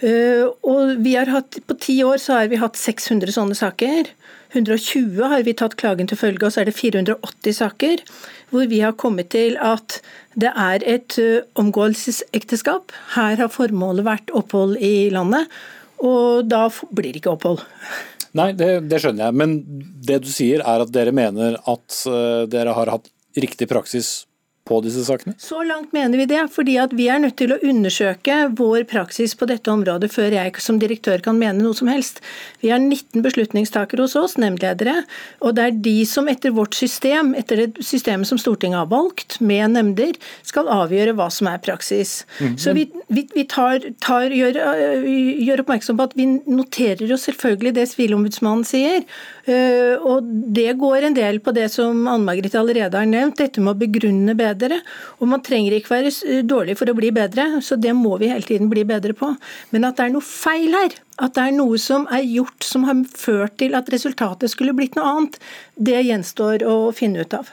[0.00, 4.08] Eh, og vi har hatt, På ti år så har vi hatt 600 sånne saker.
[4.52, 8.02] 120 har vi tatt klagen til følge, og så er det 480 saker
[8.50, 10.00] hvor vi har kommet til at
[10.34, 12.90] det er et eh, omgåelsesekteskap.
[13.14, 15.46] Her har formålet vært opphold i landet,
[16.02, 17.62] og da blir det ikke opphold.
[18.38, 19.38] Nei, det, det, skjønner jeg.
[19.40, 19.56] Men
[20.06, 24.24] det du sier er at dere mener at uh, dere har hatt riktig praksis
[24.70, 25.34] på disse sakene?
[25.42, 29.34] Så langt mener vi det, fordi at vi er nødt til å undersøke vår praksis
[29.38, 32.22] på dette området før jeg som direktør kan mene noe som helst.
[32.62, 35.02] Vi har 19 beslutningstakere hos oss, nemndledere,
[35.42, 39.40] og det er de som etter vårt system, etter det systemet som Stortinget har valgt,
[39.40, 40.16] med nemnder,
[40.46, 42.20] skal avgjøre hva som er praksis.
[42.38, 42.56] Mm.
[42.60, 44.58] Så vi, vi, vi tar, tar, gjør,
[45.04, 49.04] gjør, oppmerksom på at vi noterer jo selvfølgelig det Sivilombudsmannen sier,
[49.48, 53.74] og Det går en del på det som Anne Margrethe allerede har nevnt, dette med
[53.74, 54.80] å begrunne bedre.
[55.20, 58.30] Og Man trenger ikke være eh, dårlig for å bli bedre, så det må vi
[58.32, 59.32] hele tiden bli bedre på.
[59.70, 62.84] Men at det er noe feil her, at det er noe som er gjort som
[62.88, 65.40] har ført til at resultatet skulle blitt noe annet,
[65.76, 67.50] det gjenstår å finne ut av.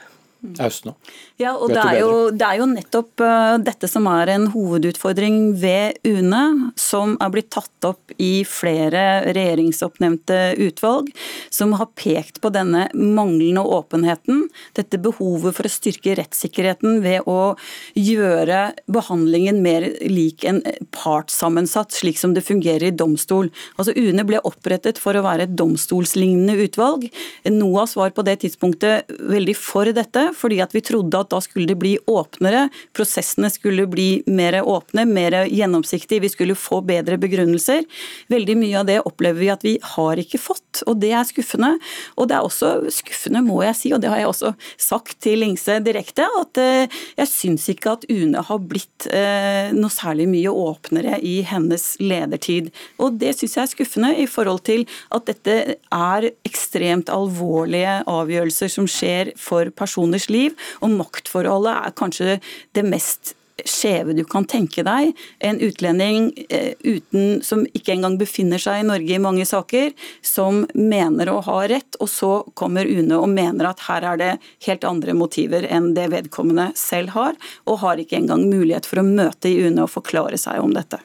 [0.62, 0.94] Austno.
[1.38, 5.52] Ja, og det er, jo, det er, jo, nettopp uh, dette som er en hovedutfordring
[5.62, 11.12] ved UNE, som er blitt tatt opp i flere regjeringsoppnevnte utvalg,
[11.54, 17.54] som har pekt på denne manglende åpenheten, dette behovet for å styrke rettssikkerheten ved å
[17.94, 20.58] gjøre behandlingen mer lik en
[20.90, 23.52] partssammensatt, slik som det fungerer i domstol.
[23.78, 27.06] Altså UNE ble opprettet for å være et domstolslignende utvalg.
[27.46, 31.68] NOAS var på det tidspunktet veldig for dette fordi at vi trodde at da skulle
[31.70, 37.84] det bli åpnere, prosessene skulle bli mer åpne, mer gjennomsiktige, vi skulle få bedre begrunnelser.
[38.32, 41.74] Veldig mye av det opplever vi at vi har ikke fått, og det er skuffende.
[42.16, 45.42] Og det er også skuffende, må jeg si, og det har jeg også sagt til
[45.42, 50.52] Lingse direkte, at eh, jeg syns ikke at UNE har blitt eh, noe særlig mye
[50.52, 52.70] åpnere i hennes ledertid.
[53.02, 55.56] Og det syns jeg er skuffende i forhold til at dette
[55.94, 60.56] er ekstremt alvorlige avgjørelser som skjer for personers liv.
[60.82, 62.38] Og maktforholdet er kanskje
[62.76, 63.34] det mest
[63.66, 65.16] skjeve du kan tenke deg.
[65.42, 69.90] En utlending eh, uten, som ikke engang befinner seg i Norge i mange saker,
[70.22, 74.32] som mener å ha rett, og så kommer UNE og mener at her er det
[74.68, 77.34] helt andre motiver enn det vedkommende selv har,
[77.66, 81.02] og har ikke engang mulighet for å møte i UNE og forklare seg om dette.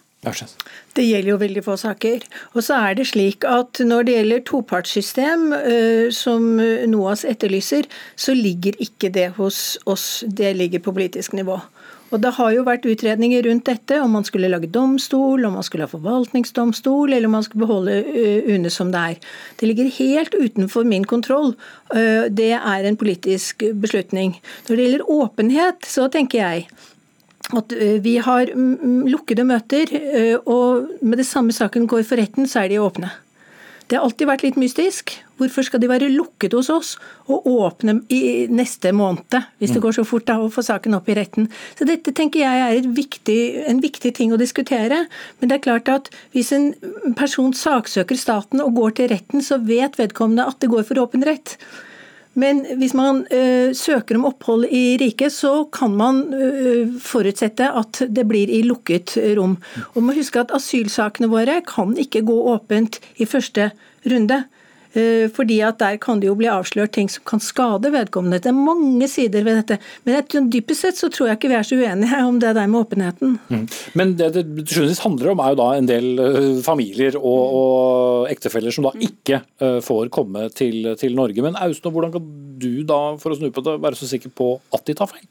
[0.95, 2.23] Det gjelder jo veldig få saker.
[2.53, 6.55] Og så er det slik at når det gjelder topartssystem, eh, som
[6.89, 10.23] NOAS etterlyser, så ligger ikke det hos oss.
[10.27, 11.59] Det ligger på politisk nivå.
[12.13, 15.65] Og Det har jo vært utredninger rundt dette, om man skulle lage domstol, om man
[15.65, 19.31] skulle ha forvaltningsdomstol, eller om man skulle beholde eh, UNE som det er.
[19.57, 21.55] Det ligger helt utenfor min kontroll.
[21.89, 24.37] Eh, det er en politisk beslutning.
[24.67, 26.67] Når det gjelder åpenhet, så tenker jeg
[27.59, 32.49] at eh, vi har lukkede møter, eh, og med det samme saken går for retten,
[32.49, 33.11] så er de åpne.
[33.87, 35.11] Det har alltid vært litt mystisk.
[35.37, 36.91] Hvorfor skal de være lukket hos oss
[37.27, 39.83] og åpne i neste måned, hvis det mm.
[39.83, 41.49] går så fort da, å få saken opp i retten?
[41.77, 43.39] Så Dette tenker jeg er viktig,
[43.69, 45.03] en viktig ting å diskutere.
[45.39, 46.71] Men det er klart at hvis en
[47.19, 51.25] person saksøker staten og går til retten, så vet vedkommende at det går for åpen
[51.27, 51.57] rett.
[52.39, 58.01] Men hvis man uh, søker om opphold i riket, så kan man uh, forutsette at
[58.09, 59.59] det blir i lukket rom.
[59.93, 63.69] Og må huske at Asylsakene våre kan ikke gå åpent i første
[64.09, 64.43] runde.
[64.93, 68.41] Eh, fordi at der kan det jo bli avslørt ting som kan skade vedkommende.
[68.43, 69.79] Det er mange sider ved dette.
[70.05, 72.83] Men dypest sett så tror jeg ikke vi er så uenige om det der med
[72.83, 73.37] åpenheten.
[73.49, 73.65] Mm.
[73.97, 78.29] Men det det til handler om er jo da en del uh, familier og, og,
[78.33, 81.41] ektefeller som da ikke uh, får komme til, til Norge.
[81.41, 82.29] Men Austen, hvordan kan
[82.61, 85.25] du da, for å snu på det, være så sikker på at de tar feil?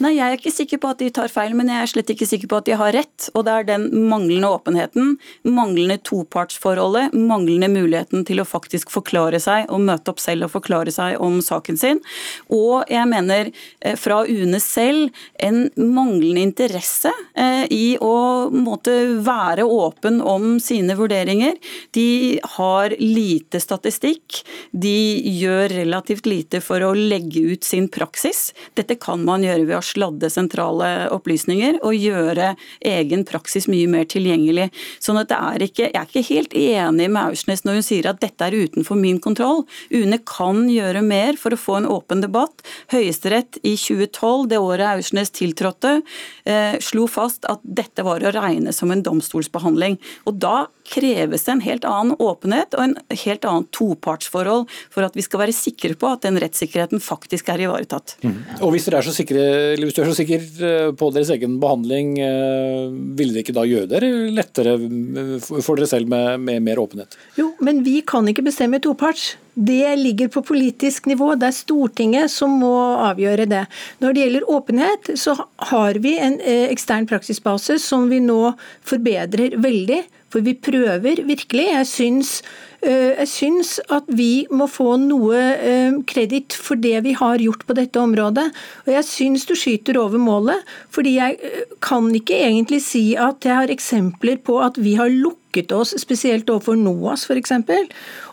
[0.00, 2.24] Nei, jeg er ikke sikker på at de tar feil, men jeg er slett ikke
[2.24, 3.26] sikker på at de har rett.
[3.36, 5.10] Og det er den manglende åpenheten,
[5.44, 10.94] manglende topartsforholdet, manglende muligheten til å faktisk forklare seg og møte opp selv og forklare
[10.94, 12.00] seg om saken sin.
[12.48, 19.68] Og jeg mener eh, fra UNE selv en manglende interesse eh, i å måtte være
[19.68, 21.60] åpen om sine vurderinger.
[21.92, 24.40] De har lite statistikk.
[24.72, 24.96] De
[25.42, 28.54] gjør relativt lite for å legge ut sin praksis.
[28.80, 32.54] Dette kan man gjøre ved å sladde sentrale opplysninger og gjøre
[32.86, 34.70] egen praksis mye mer tilgjengelig.
[35.02, 38.08] Sånn at det er ikke, Jeg er ikke helt enig med Aursnes når hun sier
[38.10, 39.64] at dette er utenfor min kontroll.
[39.90, 42.64] UNE kan gjøre mer for å få en åpen debatt.
[42.92, 46.00] Høyesterett i 2012, det året Aursnes tiltrådte,
[46.44, 49.98] eh, slo fast at dette var å regne som en domstolsbehandling.
[50.26, 55.14] Og Da kreves det en helt annen åpenhet og en helt annen topartsforhold for at
[55.14, 58.16] vi skal være sikre på at den rettssikkerheten faktisk er ivaretatt.
[58.24, 58.38] Mm.
[58.60, 59.44] Og hvis dere er så sikre,
[59.74, 63.56] eller hvis du er så sikker eh, på deres egen behandling, eh, ville det ikke
[63.56, 67.16] da gjøre dere lettere eh, for dere selv med, med mer åpenhet?
[67.38, 69.34] Jo, men vi kan ikke bestemme toparts.
[69.54, 71.32] Det ligger på politisk nivå.
[71.38, 72.74] Det er Stortinget som må
[73.10, 73.64] avgjøre det.
[74.00, 75.34] Når det gjelder åpenhet, så
[75.72, 76.38] har vi en
[76.70, 78.54] ekstern praksisbase som vi nå
[78.88, 80.04] forbedrer veldig.
[80.30, 81.66] For vi prøver virkelig.
[81.72, 87.12] Jeg syns, eh, jeg syns at vi må få noe eh, kreditt for det vi
[87.18, 88.46] har gjort på dette området.
[88.86, 90.64] Og jeg syns du skyter over målet,
[90.94, 95.12] fordi jeg eh, kan ikke egentlig si at jeg har eksempler på at vi har
[95.12, 97.52] lukket oss, spesielt overfor NOAS f.eks.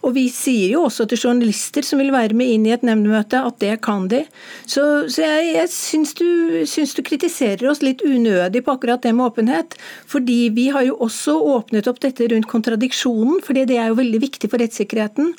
[0.05, 3.41] Og vi sier jo også til journalister som vil være med inn i et nemndmøte,
[3.41, 4.21] at det kan de.
[4.69, 6.27] Så, så jeg, jeg syns, du,
[6.69, 9.77] syns, du, kritiserer oss litt unødig på akkurat det med åpenhet.
[10.07, 14.21] Fordi vi har jo også åpnet opp dette rundt kontradiksjonen, fordi det er jo veldig
[14.21, 15.31] viktig for rettssikkerheten.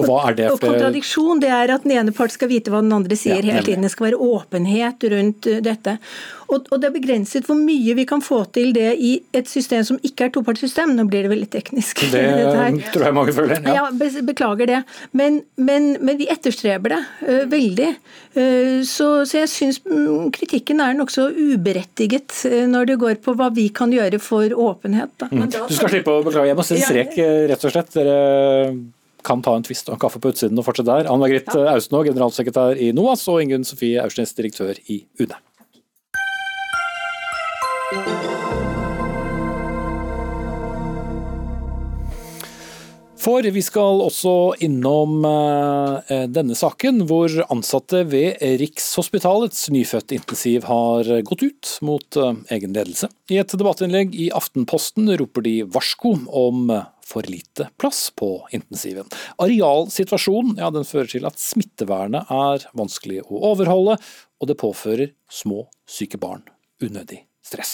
[0.00, 0.46] Og hva er det?
[0.48, 0.56] For...
[0.56, 3.52] Og kontradiksjon det er at den ene part skal vite hva den andre sier ja,
[3.52, 3.84] hele tiden.
[3.84, 5.98] Det skal være åpenhet rundt uh, dette.
[6.46, 9.84] Og, og, det er begrenset hvor mye vi kan få til det i et system
[9.86, 10.94] som ikke er topartssystem.
[10.96, 12.04] Nå blir det veldig teknisk.
[12.12, 12.24] Det
[12.94, 13.62] tror jeg mange føler.
[13.66, 14.80] Ja, ja Beklager det.
[15.16, 17.92] Men, men, men vi etterstreber det uh, veldig.
[18.36, 23.50] Uh, så, så, jeg syns mm, kritikken er nokså uberettiget når det går på hva
[23.54, 25.26] vi kan gjøre for åpenhet.
[25.30, 25.48] Mm.
[25.50, 26.50] Du skal slippe å beklage.
[26.52, 27.18] Jeg må sette strek,
[27.50, 27.96] rett og slett.
[27.96, 28.20] Dere
[29.26, 31.10] kan ta en tvist og en kaffe på utsiden og fortsette der.
[31.10, 31.74] Ann Margrethe ja.
[31.74, 35.40] Austenaa, generalsekretær i NOAS, og Ingunn Sofie Aursnes, direktør i UNE.
[37.86, 37.94] For
[43.46, 44.32] vi skal også
[44.66, 52.74] innom eh, denne saken, hvor ansatte ved Rikshospitalets nyfødtintensiv har gått ut mot eh, egen
[52.74, 53.06] ledelse.
[53.30, 56.74] I et debattinnlegg i Aftenposten roper de varsko om
[57.06, 59.06] for lite plass på intensiven.
[59.38, 63.94] Arealsituasjonen ja, fører til at smittevernet er vanskelig å overholde,
[64.42, 66.42] og det påfører små syke barn
[66.82, 67.72] unødig stress.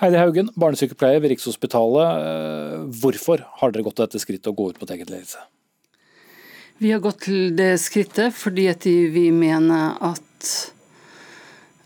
[0.00, 2.26] Heidi Haugen, barnesykepleier ved Rikshospitalet.
[2.26, 5.42] Eh, hvorfor har dere gått til dette skrittet å gå ut mot egen ledelse?
[6.80, 8.70] Vi har gått til det skrittet fordi
[9.12, 10.52] vi mener at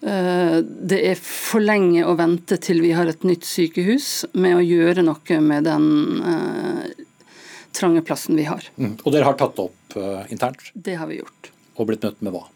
[0.07, 4.63] eh, det er for lenge å vente til vi har et nytt sykehus med å
[4.63, 5.91] gjøre noe med den
[6.23, 6.87] uh,
[7.75, 8.63] trange plassen vi har.
[8.79, 9.01] Mm.
[9.03, 9.99] Og dere har tatt det opp
[10.31, 10.71] internt?
[10.75, 11.51] Det har vi gjort.
[11.75, 12.47] Og blitt møtt med hva?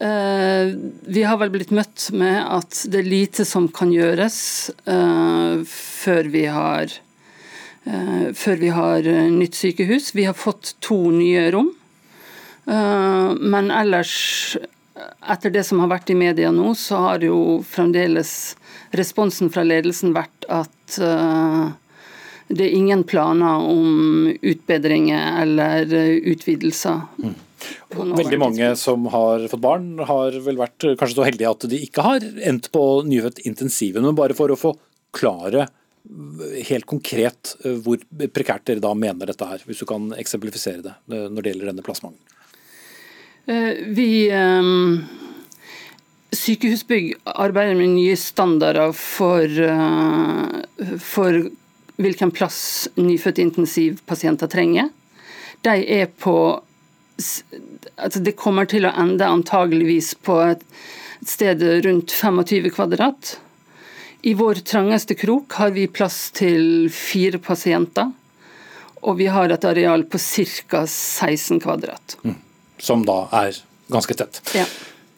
[0.00, 4.38] Uh, vi har vel blitt møtt med at det er lite som kan gjøres
[4.88, 6.94] uh, før vi har
[7.84, 10.14] uh, før vi har nytt sykehus.
[10.16, 11.74] Vi har fått to nye rom.
[12.70, 14.56] men ellers,
[15.26, 18.54] etter det som har vært i media nå, så har jo fremdeles
[18.94, 20.98] responsen fra ledelsen vært at
[22.46, 25.90] det er ingen planer om utbedringer eller
[26.30, 27.00] utvidelser.
[27.18, 27.34] Mm.
[27.94, 32.04] Veldig mange som har fått barn, har vel vært kanskje så heldige at de ikke
[32.06, 34.06] har endt på nyfødt-intensiven.
[34.06, 35.68] Men bare for å forklare
[36.68, 38.00] helt konkret eh, hvor
[38.34, 41.72] prekært dere da mener dette er, hvis du kan eksemplifisere det eh, når det gjelder
[41.72, 42.38] denne plassmangelen.
[43.50, 44.10] Eh, vi
[46.30, 49.50] Sykehusbygg arbeider med nye standarder for,
[51.02, 51.38] for
[51.98, 52.60] hvilken plass
[52.94, 54.92] nyfødtintensivpasienter trenger.
[55.66, 56.36] De er på
[57.96, 60.64] altså Det kommer til å ende antageligvis på et,
[61.26, 63.34] sted rundt 25 kvadrat.
[64.24, 68.08] I vår trangeste krok har vi plass til fire pasienter.
[69.00, 70.84] Og vi har et areal på ca.
[70.86, 72.16] 16 kvadrat.
[72.24, 72.36] Mm.
[72.80, 73.56] Som da er
[73.92, 74.40] ganske tett.
[74.56, 74.66] Ja.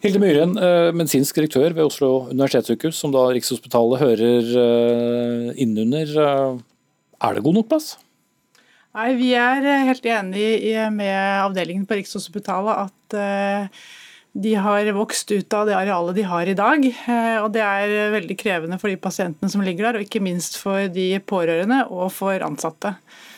[0.03, 6.11] Hilde Myhren, eh, medisinsk direktør ved Oslo universitetssykehus, som da Rikshospitalet hører eh, innunder.
[6.19, 6.57] Eh,
[7.23, 7.93] er det god nok plass?
[8.93, 10.47] Nei, Vi er eh, helt enig
[10.93, 11.17] med
[11.47, 13.85] avdelingen på Rikshospitalet at eh,
[14.45, 16.85] de har vokst ut av det arealet de har i dag.
[16.85, 20.61] Eh, og Det er veldig krevende for de pasientene som ligger der, og ikke minst
[20.61, 22.93] for de pårørende og for ansatte.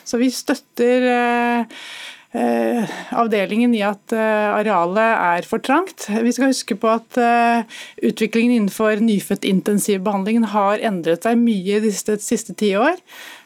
[0.05, 1.07] Så vi støtter
[3.15, 6.03] avdelingen i at arealet er for trangt.
[6.11, 7.15] Vi skal huske på at
[8.03, 12.99] utviklingen innenfor nyfødt intensivbehandlingen har endret seg mye de siste ti år.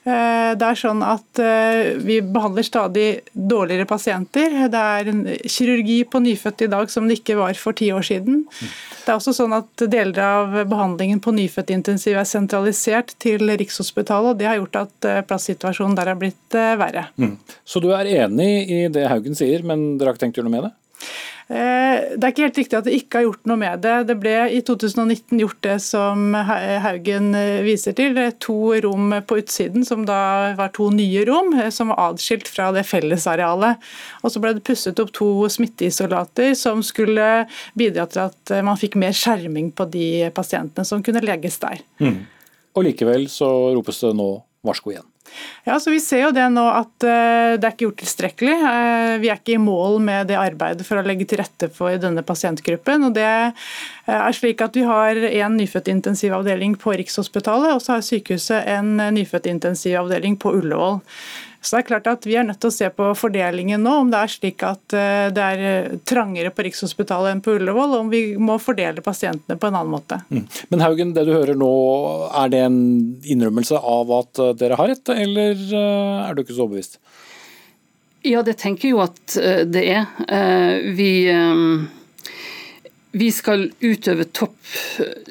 [0.09, 4.55] Eh, det er sånn at eh, Vi behandler stadig dårligere pasienter.
[4.71, 8.05] Det er en kirurgi på nyfødte i dag som det ikke var for ti år
[8.05, 8.43] siden.
[8.49, 14.33] Det er også sånn at Deler av behandlingen på nyfødtintensiv er sentralisert til Rikshospitalet.
[14.33, 17.09] og Det har gjort at eh, plasssituasjonen der har blitt verre.
[17.21, 17.35] Mm.
[17.67, 20.49] Så du er enig i det Haugen sier, men dere har ikke tenkt å gjøre
[20.49, 20.75] noe med det?
[21.49, 23.95] Eh, det er ikke helt riktig at det ikke har gjort noe med det.
[24.11, 28.19] Det ble i 2019 gjort det som Haugen eh, viser til.
[28.45, 30.19] To rom på utsiden, som da
[30.59, 33.81] var to nye rom, eh, som var adskilt fra det fellesarealet.
[34.21, 37.47] Og så ble det pusset opp to smitteisolater som skulle
[37.77, 41.81] bidra til at man fikk mer skjerming på de pasientene som kunne legges der.
[42.03, 42.27] Mm.
[42.77, 44.35] Og likevel så ropes det nå
[44.65, 45.08] varsko igjen.
[45.67, 48.55] Ja, så Vi ser jo det nå at uh, det er ikke gjort tilstrekkelig.
[48.63, 51.97] Uh, vi er ikke i mål med det arbeidet for å legge til rette for
[52.01, 53.09] denne pasientgruppen.
[53.09, 58.05] og det uh, er slik at Vi har en nyfødtintensivavdeling på Rikshospitalet, og så har
[58.05, 60.99] sykehuset en nyfødtintensivavdeling på Ullevål.
[61.61, 64.11] Så det er klart at Vi er nødt til å se på fordelingen nå, om
[64.11, 68.05] det er slik at eh, det er eh, trangere på Rikshospitalet enn på Ullevål, og
[68.05, 70.21] om vi må fordele pasientene på en annen måte.
[70.31, 70.45] Mm.
[70.71, 71.71] Men Haugen, det du hører nå,
[72.43, 72.81] er det en
[73.27, 76.99] innrømmelse av at eh, dere har rett, eller er du ikke så overbevist?
[78.27, 79.35] Ja, det tenker jeg jo at
[79.71, 80.09] det er.
[80.91, 81.11] Vi
[83.15, 84.57] vi skal utøve topp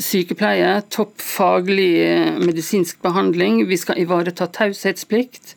[0.03, 1.93] sykepleie, topp faglig
[2.41, 3.61] medisinsk behandling.
[3.71, 5.55] Vi skal ivareta taushetsplikt.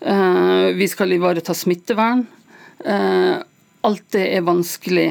[0.00, 2.26] Eh, vi skal ivareta smittevern.
[2.84, 3.34] Eh,
[3.80, 5.08] alt det er vanskelig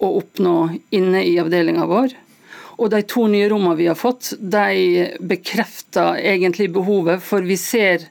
[0.00, 0.56] å oppnå
[0.90, 2.14] inne i avdelinga vår.
[2.80, 8.08] Og de to nye rommene vi har fått, de bekrefter egentlig behovet, for vi ser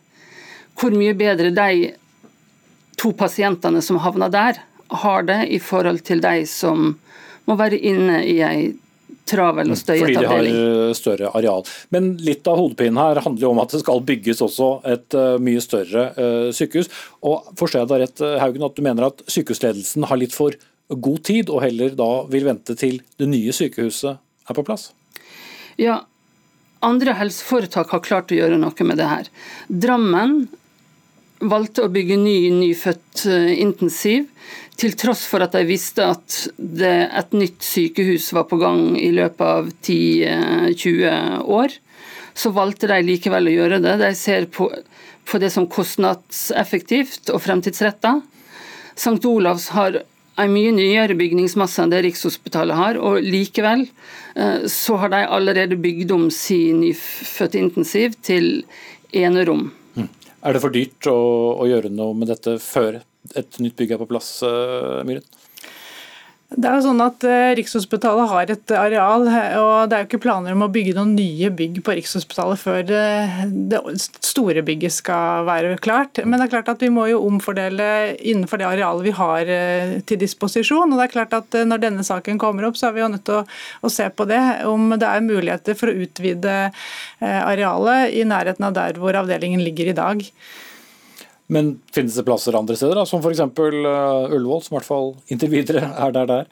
[0.79, 1.89] hvor mye bedre de
[2.99, 6.93] to pasientene som havner der, har det i forhold til de som
[7.49, 8.69] må være inne i ei
[9.29, 9.81] travel og mm.
[9.81, 10.25] støyete avdeling.
[10.25, 11.65] Fordi de har eh, større areal.
[11.95, 15.37] Men litt av hodepinen her handler jo om at det skal bygges også et uh,
[15.43, 16.91] mye større uh, sykehus.
[17.21, 20.55] Og Forstår jeg da rett, Haugen, at du mener at sykehusledelsen har litt for
[20.89, 24.17] god tid, og heller da vil vente til det nye sykehuset
[24.49, 24.89] er på plass?
[25.79, 26.01] Ja,
[26.85, 29.29] andre helseforetak har klart å gjøre noe med det her.
[29.67, 30.47] Drammen
[31.39, 33.25] valgte å bygge ny nyfødt
[33.55, 34.27] intensiv
[34.79, 39.09] til tross for at de visste at det, et nytt sykehus var på gang i
[39.15, 41.75] løpet av 10-20 år,
[42.33, 43.97] så valgte de likevel å gjøre det.
[43.99, 44.69] De ser på,
[45.27, 48.19] på det som kostnadseffektivt og fremtidsretta.
[48.95, 49.19] St.
[49.27, 50.01] Olavs har
[50.39, 53.83] en mye nyere bygningsmasse enn det Rikshospitalet har, og likevel
[54.39, 58.63] eh, så har de allerede bygd om sin nyfødtintensiv til
[59.11, 59.67] enerom.
[60.39, 61.17] Er det for dyrt å,
[61.59, 63.01] å gjøre noe med dette før
[63.35, 65.25] et nytt bygg er på plass, eh, Myhren?
[66.49, 69.27] Det er jo sånn at eh, Rikshospitalet har et areal,
[69.61, 72.79] og det er jo ikke planer om å bygge noen nye bygg på Rikshospitalet før
[72.89, 73.01] det,
[73.69, 73.81] det,
[74.25, 76.17] store bygget skal være klart.
[76.25, 79.93] Men det er klart at vi må jo omfordele innenfor det arealet vi har eh,
[80.09, 80.89] til disposisjon.
[80.89, 83.27] og det er klart at Når denne saken kommer opp, så er vi jo nødt
[83.29, 83.45] til å,
[83.85, 84.41] å se på det.
[84.65, 86.57] Om det er muligheter for å utvide
[87.21, 90.25] arealet i nærheten av der hvor avdelingen ligger i dag.
[91.49, 93.41] Men finnes det plasser andre steder, da, som f.eks.
[93.41, 96.51] Uh, Ullevål, som i hvert fall inntil videre er der der?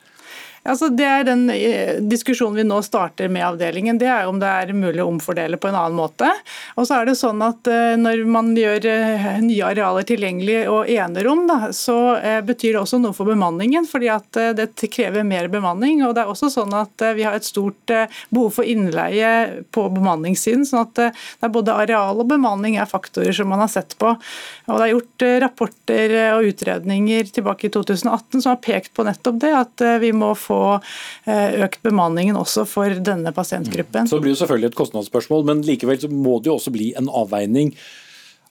[0.67, 4.47] Altså, det er Den eh, diskusjonen vi nå starter med avdelingen, det er om det
[4.47, 6.29] er mulig å omfordele på en annen måte.
[6.75, 10.89] Og så er det sånn at eh, Når man gjør eh, nye arealer tilgjengelig og
[10.91, 11.97] enerom, da, så
[12.45, 13.85] betyr det også noe for bemanningen.
[13.87, 16.03] fordi at det krever mer bemanning.
[16.05, 17.91] og det er også sånn at Vi har et stort
[18.29, 20.65] behov for innleie på bemanningssiden.
[20.65, 21.09] sånn at det
[21.45, 24.13] er Både areal og bemanning er faktorer som man har sett på.
[24.67, 29.39] og Det er gjort rapporter og utredninger tilbake i 2018 som har pekt på nettopp
[29.41, 30.56] det, at vi må få
[31.27, 34.09] Eh, økt bemanningen også for denne pasientgruppen.
[34.09, 36.91] Så det blir jo selvfølgelig et kostnadsspørsmål, men likevel så må det jo også bli
[36.99, 37.73] en avveining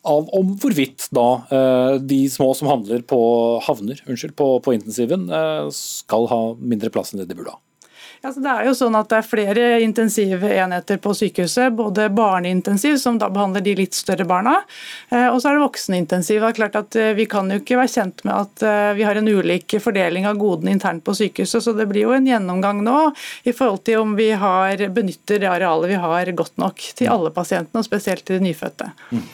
[0.07, 3.21] av om hvorvidt da eh, de små som handler på
[3.67, 7.61] havner, unnskyld, på, på intensiven, eh, skal ha mindre plass enn det de burde ha.
[8.27, 11.71] Altså, det er jo sånn at det er flere intensivenheter på sykehuset.
[11.79, 14.57] Både barneintensiv, som da behandler de litt større barna,
[15.13, 16.41] eh, og så er det voksenintensiv.
[16.43, 19.05] Det er klart at eh, Vi kan jo ikke være kjent med at eh, vi
[19.07, 21.63] har en ulik fordeling av godene internt på sykehuset.
[21.63, 22.99] så Det blir jo en gjennomgang nå
[23.47, 27.31] i forhold til om vi har, benytter det arealet vi har godt nok til alle
[27.31, 28.91] pasientene, og spesielt til de nyfødte.
[29.13, 29.27] Mm.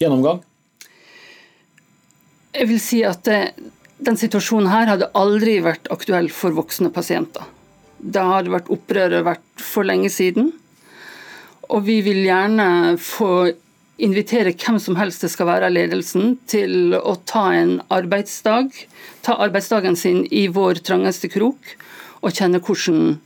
[0.00, 0.40] Gjennomgang?
[2.54, 7.44] Jeg vil si at den situasjonen her hadde aldri vært aktuell for voksne pasienter.
[8.04, 10.52] Da hadde vært opprøret vært for lenge siden.
[11.72, 13.54] Og vi vil gjerne få
[14.04, 18.74] invitere hvem som helst det skal være ledelsen, til å ta en arbeidsdag.
[19.24, 21.76] Ta arbeidsdagen sin i vår trangeste krok,
[22.20, 23.16] og kjenne hvordan,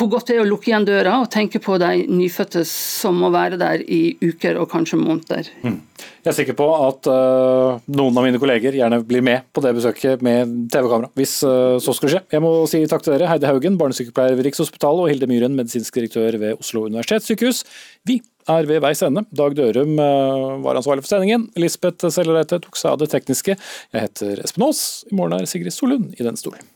[0.00, 3.28] hvor godt det er å lukke igjen døra og tenke på de nyfødte som må
[3.34, 5.50] være der i uker og kanskje måneder.
[5.60, 5.76] Mm.
[6.20, 9.74] Jeg er sikker på at uh, noen av mine kolleger gjerne blir med på det
[9.76, 12.22] besøket med TV-kamera, hvis uh, så skulle skje.
[12.32, 16.00] Jeg må si takk til dere, Heidi Haugen, barnesykepleier ved Rikshospitalet, og Hilde Myhren, medisinsk
[16.00, 17.62] direktør ved Oslo universitetssykehus.
[18.08, 18.20] Vi
[18.50, 19.26] er ved veis ende.
[19.36, 21.48] Dag Dørum uh, var ansvarlig for sendingen.
[21.60, 23.56] Lisbeth Sellereite tok seg av det tekniske.
[23.60, 24.84] Jeg heter Espen Aas.
[25.12, 26.68] I morgen er Sigrid Solund i den stolen.